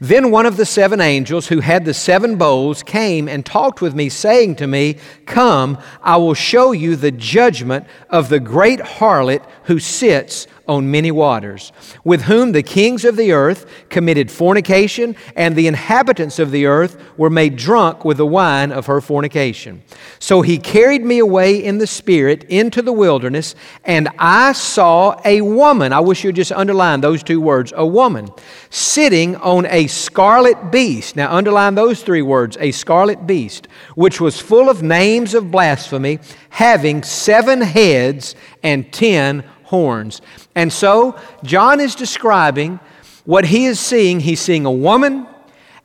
Then 0.00 0.30
one 0.30 0.46
of 0.46 0.56
the 0.56 0.66
seven 0.66 1.00
angels 1.00 1.48
who 1.48 1.60
had 1.60 1.84
the 1.84 1.94
seven 1.94 2.36
bowls 2.36 2.82
came 2.82 3.28
and 3.28 3.44
talked 3.44 3.80
with 3.80 3.94
me, 3.94 4.08
saying 4.08 4.56
to 4.56 4.66
me, 4.66 4.96
Come, 5.26 5.78
I 6.02 6.16
will 6.16 6.34
show 6.34 6.72
you 6.72 6.96
the 6.96 7.10
judgment 7.10 7.86
of 8.10 8.28
the 8.28 8.40
great 8.40 8.80
harlot 8.80 9.44
who 9.64 9.78
sits 9.78 10.46
on 10.68 10.90
many 10.90 11.10
waters, 11.10 11.72
with 12.04 12.22
whom 12.22 12.52
the 12.52 12.62
kings 12.62 13.04
of 13.04 13.16
the 13.16 13.32
earth 13.32 13.66
committed 13.88 14.30
fornication, 14.30 15.16
and 15.34 15.56
the 15.56 15.66
inhabitants 15.66 16.38
of 16.38 16.50
the 16.50 16.66
earth 16.66 16.96
were 17.16 17.30
made 17.30 17.56
drunk 17.56 18.04
with 18.04 18.18
the 18.18 18.26
wine 18.26 18.70
of 18.70 18.86
her 18.86 19.00
fornication. 19.00 19.82
So 20.18 20.42
he 20.42 20.58
carried 20.58 21.04
me 21.04 21.18
away 21.18 21.62
in 21.62 21.78
the 21.78 21.86
Spirit 21.86 22.44
into 22.44 22.82
the 22.82 22.92
wilderness, 22.92 23.54
and 23.84 24.08
I 24.18 24.52
saw 24.52 25.20
a 25.24 25.40
woman. 25.40 25.92
I 25.92 26.00
wish 26.00 26.22
you'd 26.24 26.36
just 26.36 26.52
underline 26.52 27.00
those 27.00 27.22
two 27.22 27.40
words 27.40 27.72
a 27.74 27.86
woman 27.86 28.28
sitting 28.70 29.36
on 29.36 29.66
a 29.66 29.86
scarlet 29.86 30.70
beast. 30.70 31.16
Now, 31.16 31.34
underline 31.34 31.74
those 31.74 32.02
three 32.02 32.22
words 32.22 32.56
a 32.60 32.72
scarlet 32.72 33.26
beast, 33.26 33.68
which 33.94 34.20
was 34.20 34.40
full 34.40 34.68
of 34.68 34.82
names 34.82 35.34
of 35.34 35.50
blasphemy, 35.50 36.18
having 36.50 37.02
seven 37.02 37.60
heads 37.60 38.34
and 38.62 38.92
ten 38.92 39.44
horns. 39.68 40.20
And 40.54 40.72
so, 40.72 41.18
John 41.44 41.80
is 41.80 41.94
describing 41.94 42.80
what 43.24 43.44
he 43.44 43.66
is 43.66 43.78
seeing. 43.78 44.20
He's 44.20 44.40
seeing 44.40 44.64
a 44.64 44.72
woman 44.72 45.26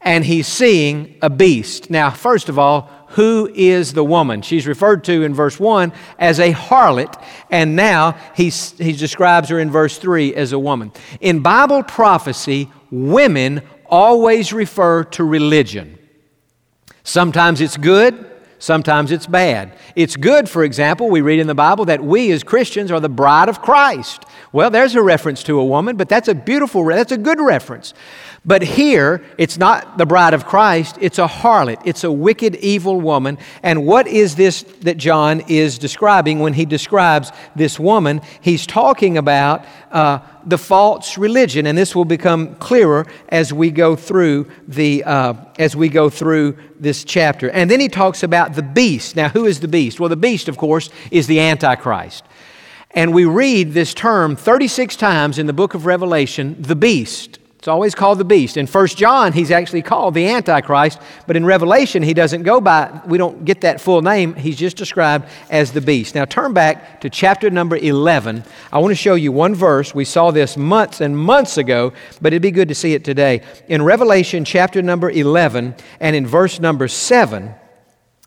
and 0.01 0.25
he's 0.25 0.47
seeing 0.47 1.15
a 1.21 1.29
beast. 1.29 1.89
Now, 1.89 2.09
first 2.09 2.49
of 2.49 2.59
all, 2.59 2.89
who 3.09 3.49
is 3.53 3.93
the 3.93 4.03
woman? 4.03 4.41
She's 4.41 4.65
referred 4.65 5.03
to 5.05 5.23
in 5.23 5.33
verse 5.33 5.59
1 5.59 5.93
as 6.17 6.39
a 6.39 6.51
harlot, 6.51 7.21
and 7.51 7.75
now 7.75 8.17
he's, 8.35 8.71
he 8.77 8.93
describes 8.93 9.49
her 9.49 9.59
in 9.59 9.69
verse 9.69 9.97
3 9.97 10.33
as 10.35 10.51
a 10.51 10.59
woman. 10.59 10.91
In 11.21 11.41
Bible 11.41 11.83
prophecy, 11.83 12.71
women 12.89 13.61
always 13.85 14.51
refer 14.51 15.03
to 15.03 15.23
religion. 15.23 15.99
Sometimes 17.03 17.61
it's 17.61 17.77
good, 17.77 18.32
Sometimes 18.63 19.11
it's 19.11 19.27
bad. 19.27 19.73
It's 19.93 20.15
good, 20.15 20.47
for 20.47 20.63
example, 20.63 21.09
we 21.09 21.19
read 21.19 21.39
in 21.39 21.47
the 21.47 21.53
Bible 21.53 21.83
that 21.83 22.01
we 22.01 22.31
as 22.31 22.43
Christians 22.43 22.91
are 22.91 23.01
the 23.01 23.09
bride 23.09 23.49
of 23.49 23.61
Christ. 23.61 24.23
Well, 24.53 24.69
there's 24.69 24.95
a 24.95 25.01
reference 25.01 25.43
to 25.43 25.59
a 25.59 25.65
woman, 25.65 25.97
but 25.97 26.07
that's 26.07 26.29
a 26.29 26.33
beautiful, 26.33 26.85
that's 26.85 27.11
a 27.11 27.17
good 27.17 27.41
reference. 27.41 27.93
But 28.45 28.61
here, 28.61 29.23
it's 29.37 29.57
not 29.57 29.97
the 29.97 30.05
bride 30.05 30.33
of 30.33 30.45
Christ, 30.45 30.97
it's 30.99 31.17
a 31.17 31.27
harlot. 31.27 31.81
It's 31.85 32.03
a 32.03 32.11
wicked, 32.11 32.57
evil 32.57 32.99
woman. 32.99 33.37
And 33.61 33.85
what 33.85 34.05
is 34.05 34.35
this 34.35 34.63
that 34.81 34.97
John 34.97 35.41
is 35.47 35.77
describing 35.77 36.39
when 36.39 36.51
he 36.51 36.65
describes 36.65 37.31
this 37.55 37.79
woman? 37.79 38.19
He's 38.41 38.67
talking 38.67 39.17
about 39.17 39.65
uh, 39.91 40.19
the 40.45 40.57
false 40.57 41.17
religion, 41.17 41.65
and 41.65 41.77
this 41.77 41.95
will 41.95 42.03
become 42.03 42.55
clearer 42.55 43.07
as 43.29 43.53
we 43.53 43.71
go 43.71 43.95
through 43.95 44.51
the 44.67 45.05
uh, 45.05 45.35
as 45.57 45.73
we 45.73 45.87
go 45.87 46.09
through 46.09 46.57
this 46.77 47.05
chapter. 47.05 47.49
And 47.49 47.71
then 47.71 47.79
he 47.79 47.87
talks 47.87 48.23
about 48.23 48.55
the 48.55 48.63
beast. 48.63 49.15
Now, 49.15 49.29
who 49.29 49.45
is 49.45 49.61
the 49.61 49.69
beast? 49.69 50.01
Well, 50.01 50.09
the 50.09 50.17
beast, 50.17 50.49
of 50.49 50.57
course, 50.57 50.89
is 51.11 51.27
the 51.27 51.39
Antichrist. 51.39 52.25
And 52.91 53.13
we 53.13 53.23
read 53.23 53.71
this 53.71 53.93
term 53.93 54.35
36 54.35 54.97
times 54.97 55.39
in 55.39 55.47
the 55.47 55.53
book 55.53 55.75
of 55.75 55.85
Revelation, 55.85 56.57
the 56.59 56.75
beast. 56.75 57.39
It's 57.63 57.69
always 57.69 57.95
called 57.95 58.17
the 58.17 58.25
beast. 58.25 58.57
In 58.57 58.67
1 58.67 58.87
John, 58.87 59.31
he's 59.31 59.49
actually 59.49 59.83
called 59.83 60.15
the 60.15 60.27
Antichrist, 60.27 60.99
but 61.25 61.37
in 61.37 61.45
Revelation, 61.45 62.03
he 62.03 62.13
doesn't 62.13 62.43
go 62.43 62.59
by, 62.59 62.99
we 63.05 63.17
don't 63.17 63.45
get 63.45 63.61
that 63.61 63.79
full 63.79 64.01
name. 64.01 64.35
He's 64.35 64.57
just 64.57 64.75
described 64.75 65.29
as 65.49 65.71
the 65.71 65.79
beast. 65.79 66.13
Now, 66.13 66.25
turn 66.25 66.51
back 66.51 66.99
to 66.99 67.09
chapter 67.09 67.49
number 67.49 67.77
11. 67.77 68.43
I 68.69 68.79
want 68.79 68.91
to 68.91 68.95
show 68.95 69.15
you 69.15 69.31
one 69.31 69.55
verse. 69.55 69.95
We 69.95 70.03
saw 70.03 70.29
this 70.31 70.57
months 70.57 70.99
and 70.99 71.17
months 71.17 71.57
ago, 71.57 71.93
but 72.19 72.33
it'd 72.33 72.41
be 72.41 72.51
good 72.51 72.67
to 72.67 72.75
see 72.75 72.95
it 72.95 73.05
today. 73.05 73.43
In 73.69 73.81
Revelation 73.81 74.43
chapter 74.43 74.81
number 74.81 75.09
11 75.09 75.73
and 76.01 76.15
in 76.17 76.27
verse 76.27 76.59
number 76.59 76.89
7, 76.89 77.55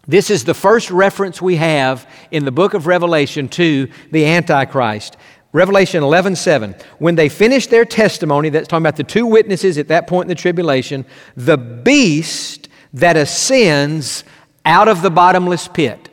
this 0.09 0.31
is 0.31 0.45
the 0.45 0.55
first 0.55 0.91
reference 0.91 1.43
we 1.43 1.57
have 1.57 2.09
in 2.31 2.45
the 2.45 2.53
book 2.53 2.75
of 2.75 2.87
Revelation 2.87 3.49
to 3.51 3.91
the 4.13 4.25
Antichrist. 4.25 5.17
Revelation 5.57 6.03
11 6.03 6.37
7. 6.37 6.75
When 6.99 7.15
they 7.15 7.31
finished 7.31 7.71
their 7.71 7.87
testimony, 7.87 8.51
that's 8.51 8.69
talking 8.69 8.83
about 8.83 8.97
the 8.97 9.05
two 9.05 9.25
witnesses 9.25 9.79
at 9.79 9.89
that 9.89 10.07
point 10.07 10.27
in 10.27 10.29
the 10.29 10.35
tribulation, 10.35 11.07
the 11.35 11.57
beast 11.57 12.69
that 12.93 13.17
ascends 13.17 14.23
out 14.67 14.87
of 14.87 15.01
the 15.01 15.09
bottomless 15.09 15.67
pit. 15.67 16.11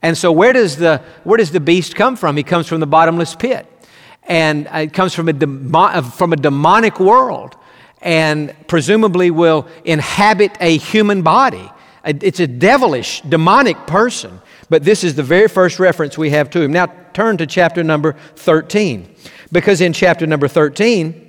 And 0.00 0.16
so, 0.16 0.32
where 0.32 0.54
does 0.54 0.76
the, 0.76 1.02
where 1.24 1.36
does 1.36 1.50
the 1.50 1.60
beast 1.60 1.94
come 1.94 2.16
from? 2.16 2.38
He 2.38 2.42
comes 2.42 2.68
from 2.68 2.80
the 2.80 2.86
bottomless 2.86 3.34
pit. 3.34 3.66
And 4.22 4.66
uh, 4.68 4.78
it 4.78 4.94
comes 4.94 5.12
from 5.12 5.28
a, 5.28 5.34
demo, 5.34 5.78
uh, 5.78 6.00
from 6.00 6.32
a 6.32 6.36
demonic 6.36 6.98
world 6.98 7.54
and 8.00 8.54
presumably 8.66 9.30
will 9.30 9.68
inhabit 9.84 10.56
a 10.58 10.78
human 10.78 11.20
body. 11.20 11.70
It's 12.02 12.40
a 12.40 12.46
devilish, 12.46 13.20
demonic 13.22 13.76
person. 13.86 14.40
But 14.68 14.84
this 14.84 15.04
is 15.04 15.14
the 15.14 15.22
very 15.22 15.48
first 15.48 15.78
reference 15.78 16.18
we 16.18 16.30
have 16.30 16.50
to 16.50 16.62
him. 16.62 16.72
Now 16.72 16.86
turn 17.12 17.36
to 17.38 17.46
chapter 17.46 17.84
number 17.84 18.14
13. 18.36 19.14
Because 19.52 19.80
in 19.80 19.92
chapter 19.92 20.26
number 20.26 20.48
13, 20.48 21.22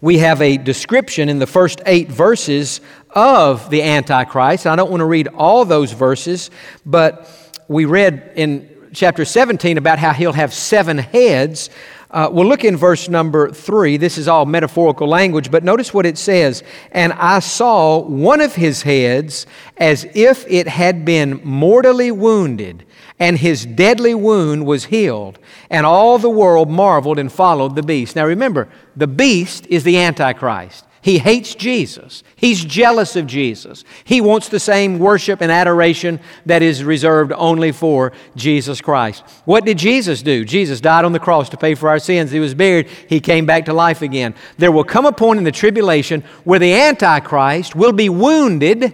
we 0.00 0.18
have 0.18 0.42
a 0.42 0.58
description 0.58 1.28
in 1.28 1.38
the 1.38 1.46
first 1.46 1.80
eight 1.86 2.08
verses 2.08 2.80
of 3.10 3.70
the 3.70 3.82
Antichrist. 3.82 4.66
I 4.66 4.76
don't 4.76 4.90
want 4.90 5.00
to 5.00 5.06
read 5.06 5.28
all 5.28 5.64
those 5.64 5.92
verses, 5.92 6.50
but 6.84 7.28
we 7.68 7.86
read 7.86 8.32
in 8.36 8.68
chapter 8.92 9.24
17 9.24 9.78
about 9.78 9.98
how 9.98 10.12
he'll 10.12 10.32
have 10.32 10.52
seven 10.52 10.98
heads. 10.98 11.70
Uh, 12.10 12.28
we'll 12.30 12.46
look 12.46 12.64
in 12.64 12.76
verse 12.76 13.08
number 13.08 13.50
three. 13.50 13.96
This 13.96 14.18
is 14.18 14.26
all 14.26 14.44
metaphorical 14.44 15.06
language, 15.06 15.50
but 15.50 15.62
notice 15.62 15.94
what 15.94 16.06
it 16.06 16.18
says. 16.18 16.64
And 16.90 17.12
I 17.12 17.38
saw 17.38 18.00
one 18.00 18.40
of 18.40 18.54
his 18.54 18.82
heads 18.82 19.46
as 19.76 20.06
if 20.14 20.44
it 20.48 20.66
had 20.66 21.04
been 21.04 21.40
mortally 21.44 22.10
wounded, 22.10 22.84
and 23.20 23.38
his 23.38 23.64
deadly 23.64 24.14
wound 24.14 24.66
was 24.66 24.86
healed. 24.86 25.38
And 25.68 25.86
all 25.86 26.18
the 26.18 26.30
world 26.30 26.68
marveled 26.68 27.18
and 27.18 27.30
followed 27.30 27.76
the 27.76 27.82
beast. 27.82 28.16
Now 28.16 28.26
remember, 28.26 28.68
the 28.96 29.06
beast 29.06 29.66
is 29.68 29.84
the 29.84 29.98
Antichrist. 29.98 30.84
He 31.02 31.18
hates 31.18 31.54
Jesus. 31.54 32.22
He's 32.36 32.62
jealous 32.62 33.16
of 33.16 33.26
Jesus. 33.26 33.84
He 34.04 34.20
wants 34.20 34.50
the 34.50 34.60
same 34.60 34.98
worship 34.98 35.40
and 35.40 35.50
adoration 35.50 36.20
that 36.44 36.62
is 36.62 36.84
reserved 36.84 37.32
only 37.32 37.72
for 37.72 38.12
Jesus 38.36 38.82
Christ. 38.82 39.24
What 39.46 39.64
did 39.64 39.78
Jesus 39.78 40.20
do? 40.20 40.44
Jesus 40.44 40.80
died 40.80 41.06
on 41.06 41.12
the 41.12 41.18
cross 41.18 41.48
to 41.50 41.56
pay 41.56 41.74
for 41.74 41.88
our 41.88 41.98
sins. 41.98 42.30
He 42.30 42.38
was 42.38 42.52
buried. 42.52 42.88
He 43.08 43.18
came 43.18 43.46
back 43.46 43.64
to 43.64 43.72
life 43.72 44.02
again. 44.02 44.34
There 44.58 44.70
will 44.70 44.84
come 44.84 45.06
a 45.06 45.12
point 45.12 45.38
in 45.38 45.44
the 45.44 45.52
tribulation 45.52 46.22
where 46.44 46.58
the 46.58 46.74
Antichrist 46.74 47.74
will 47.74 47.92
be 47.92 48.10
wounded, 48.10 48.92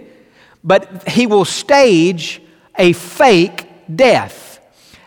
but 0.62 1.08
he 1.08 1.26
will 1.26 1.44
stage 1.44 2.40
a 2.78 2.92
fake 2.92 3.68
death. 3.92 4.60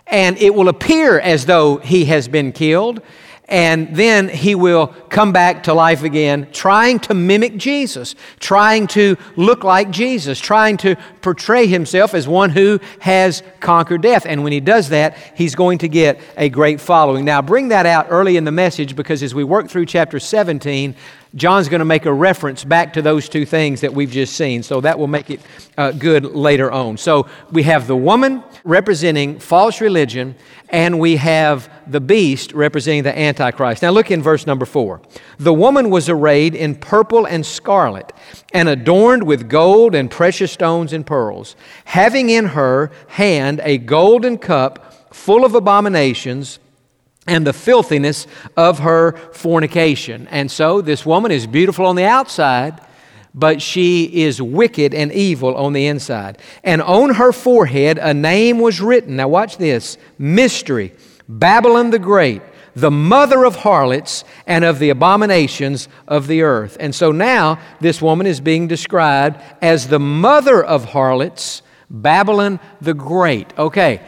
And 0.06 0.38
it 0.38 0.54
will 0.54 0.68
appear 0.68 1.18
as 1.18 1.46
though 1.46 1.78
he 1.78 2.06
has 2.06 2.28
been 2.28 2.52
killed 2.52 3.02
and 3.50 3.96
then 3.96 4.30
he 4.30 4.54
will 4.54 4.88
come 5.10 5.34
back 5.34 5.64
to 5.64 5.74
life 5.74 6.04
again, 6.04 6.48
trying 6.52 7.00
to 7.00 7.16
mimic 7.16 7.58
Jesus, 7.58 8.16
trying 8.40 8.86
to 8.88 9.18
look 9.36 9.64
like 9.64 9.90
Jesus, 9.90 10.40
trying 10.40 10.78
to 10.78 10.96
portray 11.22 11.66
himself 11.66 12.14
as 12.14 12.28
one 12.28 12.52
who 12.52 12.80
has 13.00 13.42
conquered 13.60 14.02
death. 14.02 14.26
And 14.28 14.44
when 14.44 14.52
he 14.52 14.60
does 14.60 14.90
that, 14.90 15.18
he's 15.36 15.56
going 15.56 15.80
to 15.80 15.90
get 15.90 16.22
a 16.38 16.50
great 16.50 16.80
following. 16.80 17.26
Now, 17.26 17.42
bring 17.42 17.70
that 17.70 17.88
out 17.88 18.08
early 18.10 18.38
in 18.38 18.44
the 18.44 18.52
message 18.52 18.96
because 18.96 19.24
as 19.24 19.34
we 19.34 19.44
work 19.44 19.68
through 19.68 19.88
chapter 19.88 20.20
17, 20.20 20.96
John's 21.36 21.70
going 21.70 21.80
to 21.80 21.86
make 21.86 22.08
a 22.08 22.14
reference 22.14 22.64
back 22.64 22.94
to 22.94 23.04
those 23.04 23.30
two 23.30 23.46
things 23.46 23.82
that 23.82 23.94
we've 23.94 24.10
just 24.10 24.36
seen. 24.36 24.64
So 24.64 24.82
that 24.82 24.98
will 24.98 25.08
make 25.08 25.30
it 25.30 25.40
uh, 25.78 25.92
good 25.92 26.26
later 26.26 26.72
on. 26.72 26.98
So 26.98 27.28
we 27.52 27.64
have 27.64 27.86
the 27.86 27.96
woman 27.96 28.44
representing 28.64 29.38
false 29.38 29.80
religion, 29.80 30.36
and 30.70 31.00
we 31.00 31.18
have 31.18 31.70
the 31.86 32.02
beast 32.02 32.54
representing 32.54 33.04
the 33.04 33.18
Antichrist. 33.18 33.84
Now 33.84 33.92
look 33.92 34.10
in 34.10 34.24
verse 34.24 34.48
number 34.48 34.66
four. 34.66 35.02
The 35.38 35.54
woman 35.54 35.92
was 35.92 36.10
arrayed 36.10 36.56
in 36.56 36.74
purple 36.76 37.26
and 37.26 37.46
scarlet, 37.46 38.12
and 38.52 38.68
adorned 38.68 39.24
with 39.24 39.50
gold 39.50 39.94
and 39.94 40.10
precious 40.10 40.52
stones 40.52 40.94
and 40.94 41.06
pearls, 41.06 41.56
having 41.86 42.30
in 42.30 42.46
her 42.46 42.92
hand 43.10 43.62
a 43.64 43.78
golden 43.78 44.40
cup 44.40 45.14
full 45.14 45.46
of 45.46 45.54
abominations 45.54 46.60
and 47.30 47.46
the 47.46 47.54
filthiness 47.54 48.28
of 48.58 48.80
her 48.80 49.14
fornication. 49.32 50.28
And 50.28 50.52
so 50.52 50.82
this 50.82 51.06
woman 51.06 51.32
is 51.32 51.48
beautiful 51.48 51.86
on 51.86 51.96
the 51.96 52.06
outside, 52.06 52.82
but 53.34 53.62
she 53.62 54.24
is 54.24 54.42
wicked 54.42 54.94
and 54.94 55.12
evil 55.12 55.56
on 55.56 55.74
the 55.74 55.86
inside. 55.86 56.40
And 56.64 56.82
on 56.82 57.14
her 57.14 57.32
forehead 57.32 58.00
a 58.00 58.14
name 58.14 58.60
was 58.60 58.82
written. 58.82 59.16
Now, 59.18 59.28
watch 59.28 59.58
this 59.58 59.98
Mystery, 60.18 60.94
Babylon 61.28 61.92
the 61.92 62.00
Great, 62.00 62.42
the 62.76 62.92
mother 62.92 63.46
of 63.46 63.58
harlots 63.58 64.24
and 64.48 64.66
of 64.66 64.80
the 64.80 64.90
abominations 64.90 65.88
of 66.08 66.28
the 66.28 66.42
earth. 66.42 66.78
And 66.80 66.94
so 66.96 67.12
now 67.12 67.60
this 67.80 68.02
woman 68.02 68.26
is 68.26 68.42
being 68.42 68.68
described 68.68 69.40
as 69.62 69.88
the 69.88 70.00
mother 70.00 70.64
of 70.64 70.86
harlots, 70.86 71.62
Babylon 71.90 72.60
the 72.82 72.94
Great. 72.94 73.58
Okay. 73.58 74.02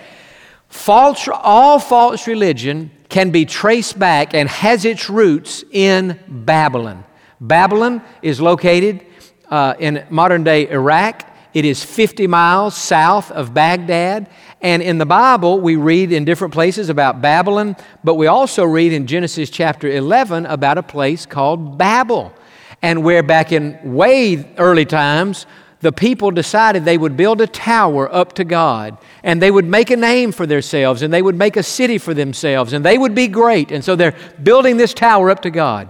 False, 0.68 1.28
all 1.28 1.80
false 1.80 2.28
religion 2.28 2.92
can 3.12 3.30
be 3.30 3.46
traced 3.46 4.00
back 4.00 4.34
and 4.34 4.48
has 4.48 4.86
its 4.86 5.10
roots 5.10 5.66
in 5.70 6.18
Babylon. 6.30 7.04
Babylon 7.42 8.02
is 8.22 8.40
located 8.40 9.06
uh, 9.50 9.74
in 9.80 10.06
modern 10.10 10.46
day 10.46 10.70
Iraq. 10.70 11.30
It 11.54 11.66
is 11.66 11.84
50 11.84 12.26
miles 12.28 12.76
south 12.76 13.30
of 13.30 13.54
Baghdad. 13.54 14.30
And 14.62 14.82
in 14.82 14.98
the 14.98 15.06
Bible, 15.06 15.60
we 15.60 15.76
read 15.76 16.14
in 16.14 16.24
different 16.24 16.54
places 16.54 16.88
about 16.88 17.22
Babylon, 17.22 17.76
but 18.02 18.16
we 18.16 18.28
also 18.28 18.64
read 18.64 18.94
in 18.94 19.08
Genesis 19.08 19.50
chapter 19.50 19.90
11 19.90 20.46
about 20.46 20.78
a 20.78 20.84
place 20.84 21.26
called 21.26 21.78
Babel. 21.78 22.34
And 22.82 23.04
where 23.04 23.24
back 23.24 23.52
in 23.52 23.94
way 23.94 24.56
early 24.58 24.86
times, 24.86 25.46
the 25.82 25.92
people 25.92 26.32
decided 26.32 26.86
they 26.86 26.98
would 26.98 27.18
build 27.18 27.42
a 27.42 27.48
tower 27.48 28.14
up 28.14 28.34
to 28.34 28.44
God 28.44 28.98
and 29.24 29.42
they 29.42 29.52
would 29.52 29.66
make 29.66 29.90
a 29.90 29.98
name 29.98 30.32
for 30.32 30.46
themselves 30.46 31.02
and 31.02 31.14
they 31.14 31.22
would 31.22 31.36
make 31.36 31.58
a 31.58 31.64
city 31.64 31.98
for 31.98 32.14
themselves 32.14 32.74
and 32.74 32.86
they 32.86 32.98
would 32.98 33.16
be 33.16 33.28
great. 33.28 33.72
And 33.72 33.84
so 33.84 33.96
they're 33.96 34.16
building 34.42 34.78
this 34.78 34.94
tower 34.94 35.30
up 35.30 35.42
to 35.42 35.50
God. 35.50 35.90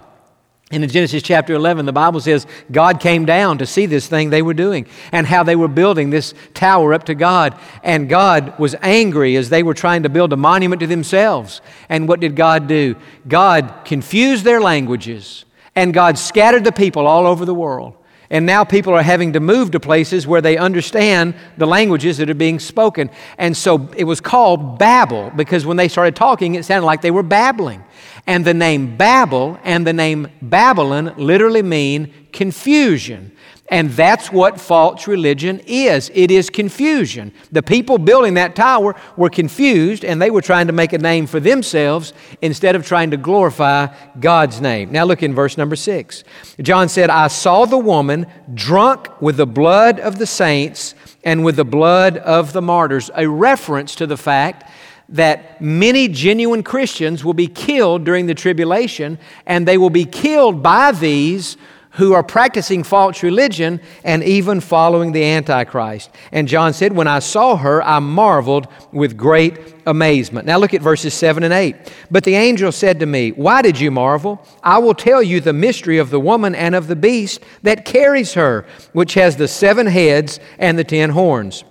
In 0.71 0.87
Genesis 0.87 1.21
chapter 1.21 1.53
11, 1.53 1.85
the 1.85 1.91
Bible 1.91 2.21
says 2.21 2.47
God 2.71 3.01
came 3.01 3.25
down 3.25 3.57
to 3.57 3.65
see 3.65 3.85
this 3.85 4.07
thing 4.07 4.29
they 4.29 4.41
were 4.41 4.53
doing 4.53 4.87
and 5.11 5.27
how 5.27 5.43
they 5.43 5.57
were 5.57 5.67
building 5.67 6.09
this 6.09 6.33
tower 6.53 6.93
up 6.93 7.03
to 7.05 7.15
God. 7.15 7.59
And 7.83 8.07
God 8.07 8.57
was 8.57 8.73
angry 8.81 9.35
as 9.35 9.49
they 9.49 9.63
were 9.63 9.73
trying 9.73 10.03
to 10.03 10.09
build 10.09 10.31
a 10.31 10.37
monument 10.37 10.79
to 10.79 10.87
themselves. 10.87 11.59
And 11.89 12.07
what 12.07 12.21
did 12.21 12.37
God 12.37 12.67
do? 12.69 12.95
God 13.27 13.81
confused 13.83 14.45
their 14.45 14.61
languages 14.61 15.43
and 15.75 15.93
God 15.93 16.17
scattered 16.17 16.63
the 16.63 16.71
people 16.71 17.05
all 17.05 17.27
over 17.27 17.43
the 17.43 17.53
world. 17.53 17.97
And 18.31 18.45
now 18.45 18.63
people 18.63 18.93
are 18.93 19.03
having 19.03 19.33
to 19.33 19.41
move 19.41 19.71
to 19.71 19.79
places 19.81 20.25
where 20.25 20.39
they 20.39 20.57
understand 20.57 21.35
the 21.57 21.67
languages 21.67 22.17
that 22.17 22.29
are 22.29 22.33
being 22.33 22.59
spoken. 22.59 23.09
And 23.37 23.55
so 23.55 23.89
it 23.97 24.05
was 24.05 24.21
called 24.21 24.79
Babel 24.79 25.31
because 25.35 25.65
when 25.65 25.75
they 25.75 25.89
started 25.89 26.15
talking, 26.15 26.55
it 26.55 26.63
sounded 26.63 26.85
like 26.85 27.01
they 27.01 27.11
were 27.11 27.23
babbling. 27.23 27.83
And 28.25 28.45
the 28.45 28.53
name 28.53 28.95
Babel 28.95 29.59
and 29.65 29.85
the 29.85 29.91
name 29.91 30.29
Babylon 30.41 31.13
literally 31.17 31.61
mean 31.61 32.13
confusion. 32.31 33.33
And 33.71 33.89
that's 33.91 34.33
what 34.33 34.59
false 34.59 35.07
religion 35.07 35.61
is 35.65 36.11
it 36.13 36.29
is 36.29 36.49
confusion. 36.49 37.31
The 37.53 37.63
people 37.63 37.97
building 37.97 38.33
that 38.33 38.53
tower 38.53 38.95
were 39.15 39.29
confused 39.29 40.03
and 40.03 40.21
they 40.21 40.29
were 40.29 40.41
trying 40.41 40.67
to 40.67 40.73
make 40.73 40.91
a 40.91 40.97
name 40.97 41.25
for 41.25 41.39
themselves 41.39 42.11
instead 42.41 42.75
of 42.75 42.85
trying 42.85 43.11
to 43.11 43.17
glorify 43.17 43.87
God's 44.19 44.59
name. 44.59 44.91
Now 44.91 45.05
look 45.05 45.23
in 45.23 45.33
verse 45.33 45.57
number 45.57 45.77
six. 45.77 46.25
John 46.61 46.89
said, 46.89 47.09
I 47.09 47.29
saw 47.29 47.63
the 47.63 47.77
woman 47.77 48.27
drunk 48.53 49.21
with 49.21 49.37
the 49.37 49.47
blood 49.47 50.01
of 50.01 50.19
the 50.19 50.27
saints 50.27 50.93
and 51.23 51.45
with 51.45 51.55
the 51.55 51.63
blood 51.63 52.17
of 52.17 52.51
the 52.51 52.61
martyrs, 52.61 53.09
a 53.15 53.27
reference 53.27 53.95
to 53.95 54.05
the 54.05 54.17
fact 54.17 54.69
that 55.07 55.61
many 55.61 56.07
genuine 56.07 56.63
Christians 56.63 57.23
will 57.23 57.33
be 57.33 57.47
killed 57.47 58.03
during 58.03 58.25
the 58.25 58.33
tribulation, 58.33 59.19
and 59.45 59.67
they 59.67 59.77
will 59.77 59.89
be 59.89 60.05
killed 60.05 60.63
by 60.63 60.91
these 60.91 61.57
who 61.93 62.13
are 62.13 62.23
practicing 62.23 62.83
false 62.83 63.21
religion 63.21 63.81
and 64.03 64.23
even 64.23 64.61
following 64.61 65.11
the 65.11 65.23
Antichrist. 65.23 66.09
And 66.31 66.47
John 66.47 66.73
said, 66.73 66.93
When 66.93 67.07
I 67.07 67.19
saw 67.19 67.57
her, 67.57 67.81
I 67.83 67.99
marveled 67.99 68.67
with 68.91 69.17
great 69.17 69.59
amazement. 69.85 70.45
Now 70.45 70.57
look 70.57 70.73
at 70.73 70.81
verses 70.81 71.13
7 71.13 71.43
and 71.43 71.53
8. 71.53 71.75
But 72.09 72.23
the 72.23 72.35
angel 72.35 72.71
said 72.71 72.99
to 73.01 73.05
me, 73.05 73.31
Why 73.31 73.61
did 73.61 73.79
you 73.79 73.91
marvel? 73.91 74.45
I 74.63 74.77
will 74.77 74.93
tell 74.93 75.21
you 75.21 75.41
the 75.41 75.53
mystery 75.53 75.97
of 75.97 76.11
the 76.11 76.19
woman 76.19 76.55
and 76.55 76.75
of 76.75 76.87
the 76.87 76.95
beast 76.95 77.41
that 77.63 77.83
carries 77.83 78.33
her, 78.35 78.65
which 78.93 79.15
has 79.15 79.35
the 79.35 79.47
seven 79.47 79.87
heads 79.87 80.39
and 80.57 80.79
the 80.79 80.83
ten 80.85 81.09
horns. 81.09 81.65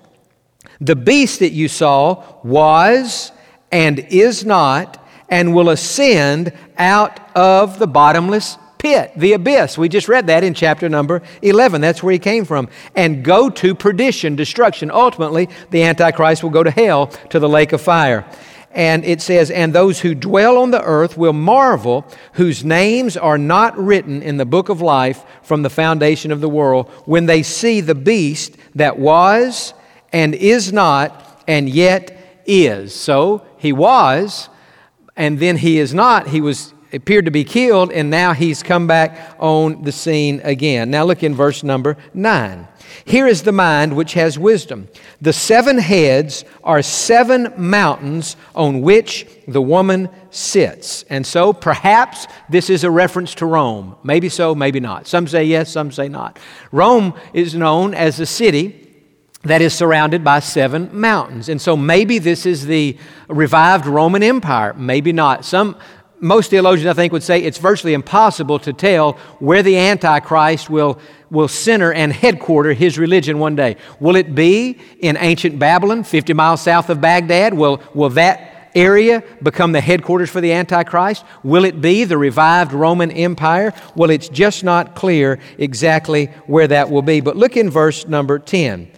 The 0.80 0.96
beast 0.96 1.40
that 1.40 1.52
you 1.52 1.68
saw 1.68 2.24
was 2.42 3.33
and 3.72 3.98
is 3.98 4.44
not 4.44 4.96
and 5.28 5.54
will 5.54 5.70
ascend 5.70 6.52
out 6.76 7.20
of 7.37 7.78
the 7.78 7.87
bottomless 7.87 8.59
pit, 8.80 9.12
the 9.14 9.34
abyss. 9.34 9.76
We 9.76 9.88
just 9.88 10.08
read 10.08 10.26
that 10.28 10.42
in 10.42 10.54
chapter 10.54 10.88
number 10.88 11.22
11. 11.42 11.80
That's 11.80 12.02
where 12.02 12.12
he 12.12 12.18
came 12.18 12.44
from. 12.44 12.68
And 12.96 13.22
go 13.22 13.50
to 13.50 13.74
perdition, 13.74 14.36
destruction. 14.36 14.90
Ultimately, 14.90 15.48
the 15.70 15.82
Antichrist 15.82 16.42
will 16.42 16.50
go 16.50 16.64
to 16.64 16.70
hell, 16.70 17.08
to 17.28 17.38
the 17.38 17.48
lake 17.48 17.72
of 17.72 17.80
fire. 17.80 18.24
And 18.72 19.04
it 19.04 19.20
says, 19.20 19.50
And 19.50 19.74
those 19.74 20.00
who 20.00 20.14
dwell 20.14 20.56
on 20.56 20.70
the 20.70 20.82
earth 20.82 21.18
will 21.18 21.34
marvel, 21.34 22.06
whose 22.34 22.64
names 22.64 23.16
are 23.16 23.36
not 23.36 23.76
written 23.76 24.22
in 24.22 24.38
the 24.38 24.46
book 24.46 24.68
of 24.70 24.80
life 24.80 25.24
from 25.42 25.62
the 25.62 25.70
foundation 25.70 26.32
of 26.32 26.40
the 26.40 26.48
world, 26.48 26.88
when 27.04 27.26
they 27.26 27.42
see 27.42 27.80
the 27.80 27.94
beast 27.94 28.56
that 28.76 28.98
was 28.98 29.74
and 30.12 30.34
is 30.34 30.72
not 30.72 31.42
and 31.46 31.68
yet 31.68 32.42
is. 32.46 32.94
So 32.94 33.44
he 33.58 33.72
was, 33.72 34.48
and 35.16 35.38
then 35.38 35.58
he 35.58 35.78
is 35.78 35.92
not. 35.92 36.28
He 36.28 36.40
was 36.40 36.72
appeared 36.92 37.24
to 37.24 37.31
be 37.31 37.44
killed, 37.44 37.92
and 37.92 38.11
now 38.11 38.33
he's 38.33 38.62
come 38.62 38.87
back 38.87 39.35
on 39.38 39.83
the 39.83 39.92
scene 39.92 40.40
again. 40.44 40.90
Now 40.90 41.05
look 41.05 41.22
in 41.22 41.35
verse 41.35 41.62
number 41.62 41.96
9. 42.14 42.66
Here 43.05 43.26
is 43.26 43.42
the 43.42 43.53
mind 43.53 43.96
which 43.96 44.14
has 44.14 44.38
wisdom. 44.38 44.88
The 45.20 45.33
seven 45.33 45.79
heads 45.79 46.44
are 46.64 46.83
seven 46.83 47.53
mountains 47.57 48.37
on 48.55 48.83
which 48.83 49.26
the 49.46 49.62
woman 49.62 50.09
sits. 50.31 51.05
And 51.05 51.26
so 51.26 51.53
perhaps 51.53 52.26
this 52.48 52.68
is 52.70 52.85
a 52.85 52.90
reference 52.90 53.35
to 53.37 53.46
Rome. 53.46 53.96
Maybe 54.03 54.29
so, 54.29 54.55
maybe 54.55 54.81
not. 54.81 55.07
Some 55.07 55.29
say 55.29 55.44
yes, 55.44 55.70
some 55.70 55.92
say 55.92 56.09
not. 56.09 56.38
Rome 56.72 57.14
is 57.33 57.55
known 57.55 57.94
as 57.94 58.18
a 58.20 58.26
city 58.26 58.88
that 59.42 59.62
is 59.62 59.72
surrounded 59.72 60.22
by 60.22 60.40
seven 60.40 60.90
mountains. 60.92 61.48
And 61.48 61.61
so 61.61 61.76
maybe 61.76 62.18
this 62.18 62.44
is 62.44 62.66
the 62.66 62.98
revived 63.29 63.87
Roman 63.87 64.22
Empire, 64.22 64.74
maybe 64.74 65.12
not. 65.12 65.46
Some 65.46 65.76
most 66.20 66.50
theologians, 66.50 66.87
I 66.87 66.92
think, 66.92 67.12
would 67.12 67.22
say 67.22 67.42
it's 67.42 67.59
virtually 67.59 67.94
impossible 67.94 68.59
to 68.61 68.72
tell 68.72 69.12
where 69.38 69.62
the 69.62 69.76
Antichrist 69.76 70.68
will, 70.68 70.98
will 71.30 71.48
center 71.48 71.92
and 71.92 72.12
headquarter 72.12 72.72
his 72.72 72.98
religion 72.98 73.38
one 73.38 73.56
day. 73.56 73.76
Will 73.98 74.16
it 74.16 74.35
be 74.35 74.78
in 75.00 75.16
ancient 75.18 75.59
Babylon, 75.59 76.04
50 76.04 76.33
miles 76.35 76.62
south 76.62 76.90
of 76.90 77.00
Baghdad? 77.00 77.54
Will, 77.54 77.83
will 77.94 78.11
that 78.11 78.70
area 78.74 79.22
become 79.42 79.72
the 79.72 79.80
headquarters 79.80 80.30
for 80.30 80.40
the 80.40 80.52
Antichrist? 80.52 81.24
Will 81.42 81.64
it 81.64 81.80
be 81.80 82.04
the 82.04 82.18
revived 82.18 82.72
Roman 82.72 83.11
Empire? 83.11 83.72
Well, 83.96 84.11
it's 84.11 84.28
just 84.28 84.62
not 84.62 84.94
clear 84.94 85.40
exactly 85.59 86.26
where 86.46 86.68
that 86.68 86.90
will 86.90 87.02
be. 87.02 87.20
But 87.20 87.37
look 87.37 87.56
in 87.56 87.70
verse 87.70 88.06
number 88.06 88.38
10. 88.38 88.90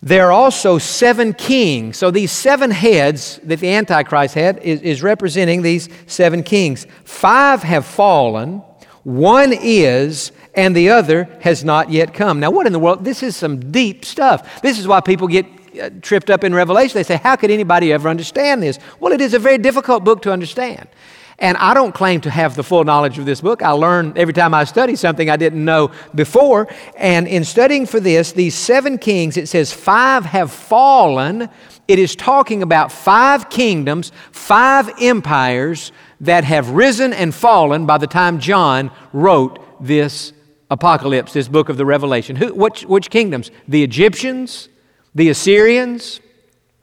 There 0.00 0.26
are 0.26 0.32
also 0.32 0.78
seven 0.78 1.32
kings. 1.32 1.96
So 1.96 2.10
these 2.10 2.30
seven 2.30 2.70
heads 2.70 3.40
that 3.42 3.58
the 3.58 3.68
Antichrist 3.68 4.34
had 4.34 4.58
is, 4.58 4.80
is, 4.82 5.02
representing 5.02 5.62
these 5.62 5.88
seven 6.06 6.42
kings. 6.44 6.86
Five 7.04 7.64
have 7.64 7.84
fallen, 7.84 8.62
one 9.02 9.52
is, 9.52 10.30
and 10.54 10.76
the 10.76 10.90
other 10.90 11.28
has 11.40 11.64
not 11.64 11.90
yet 11.90 12.14
come. 12.14 12.38
Now, 12.38 12.50
what 12.50 12.66
in 12.66 12.72
the 12.72 12.78
world? 12.78 13.04
This 13.04 13.22
is 13.22 13.36
some 13.36 13.72
deep 13.72 14.04
stuff. 14.04 14.62
This 14.62 14.78
is 14.78 14.86
why 14.86 15.00
people 15.00 15.26
get 15.26 15.46
uh, 15.80 15.90
tripped 16.00 16.30
up 16.30 16.44
in 16.44 16.54
Revelation. 16.54 16.94
They 16.94 17.02
say, 17.02 17.16
How 17.16 17.34
could 17.34 17.50
anybody 17.50 17.92
ever 17.92 18.08
understand 18.08 18.62
this? 18.62 18.78
Well, 19.00 19.12
it 19.12 19.20
is 19.20 19.34
a 19.34 19.38
very 19.38 19.58
difficult 19.58 20.04
book 20.04 20.22
to 20.22 20.32
understand. 20.32 20.88
And 21.40 21.56
I 21.58 21.72
don't 21.72 21.94
claim 21.94 22.20
to 22.22 22.30
have 22.30 22.56
the 22.56 22.64
full 22.64 22.82
knowledge 22.82 23.18
of 23.18 23.24
this 23.24 23.40
book. 23.40 23.62
I 23.62 23.70
learn 23.70 24.12
every 24.16 24.34
time 24.34 24.54
I 24.54 24.64
study 24.64 24.96
something 24.96 25.30
I 25.30 25.36
didn't 25.36 25.64
know 25.64 25.92
before. 26.12 26.66
And 26.96 27.28
in 27.28 27.44
studying 27.44 27.86
for 27.86 28.00
this, 28.00 28.32
these 28.32 28.56
seven 28.56 28.98
kings, 28.98 29.36
it 29.36 29.48
says 29.48 29.72
five 29.72 30.24
have 30.24 30.50
fallen. 30.50 31.48
It 31.86 32.00
is 32.00 32.16
talking 32.16 32.62
about 32.64 32.90
five 32.90 33.50
kingdoms, 33.50 34.10
five 34.32 34.90
empires 35.00 35.92
that 36.20 36.42
have 36.42 36.70
risen 36.70 37.12
and 37.12 37.32
fallen 37.32 37.86
by 37.86 37.98
the 37.98 38.08
time 38.08 38.40
John 38.40 38.90
wrote 39.12 39.60
this 39.80 40.32
apocalypse, 40.70 41.32
this 41.32 41.46
book 41.46 41.68
of 41.68 41.76
the 41.76 41.86
Revelation. 41.86 42.34
Who, 42.34 42.52
which, 42.52 42.82
which 42.84 43.10
kingdoms? 43.10 43.52
The 43.68 43.84
Egyptians, 43.84 44.68
the 45.14 45.28
Assyrians, 45.28 46.20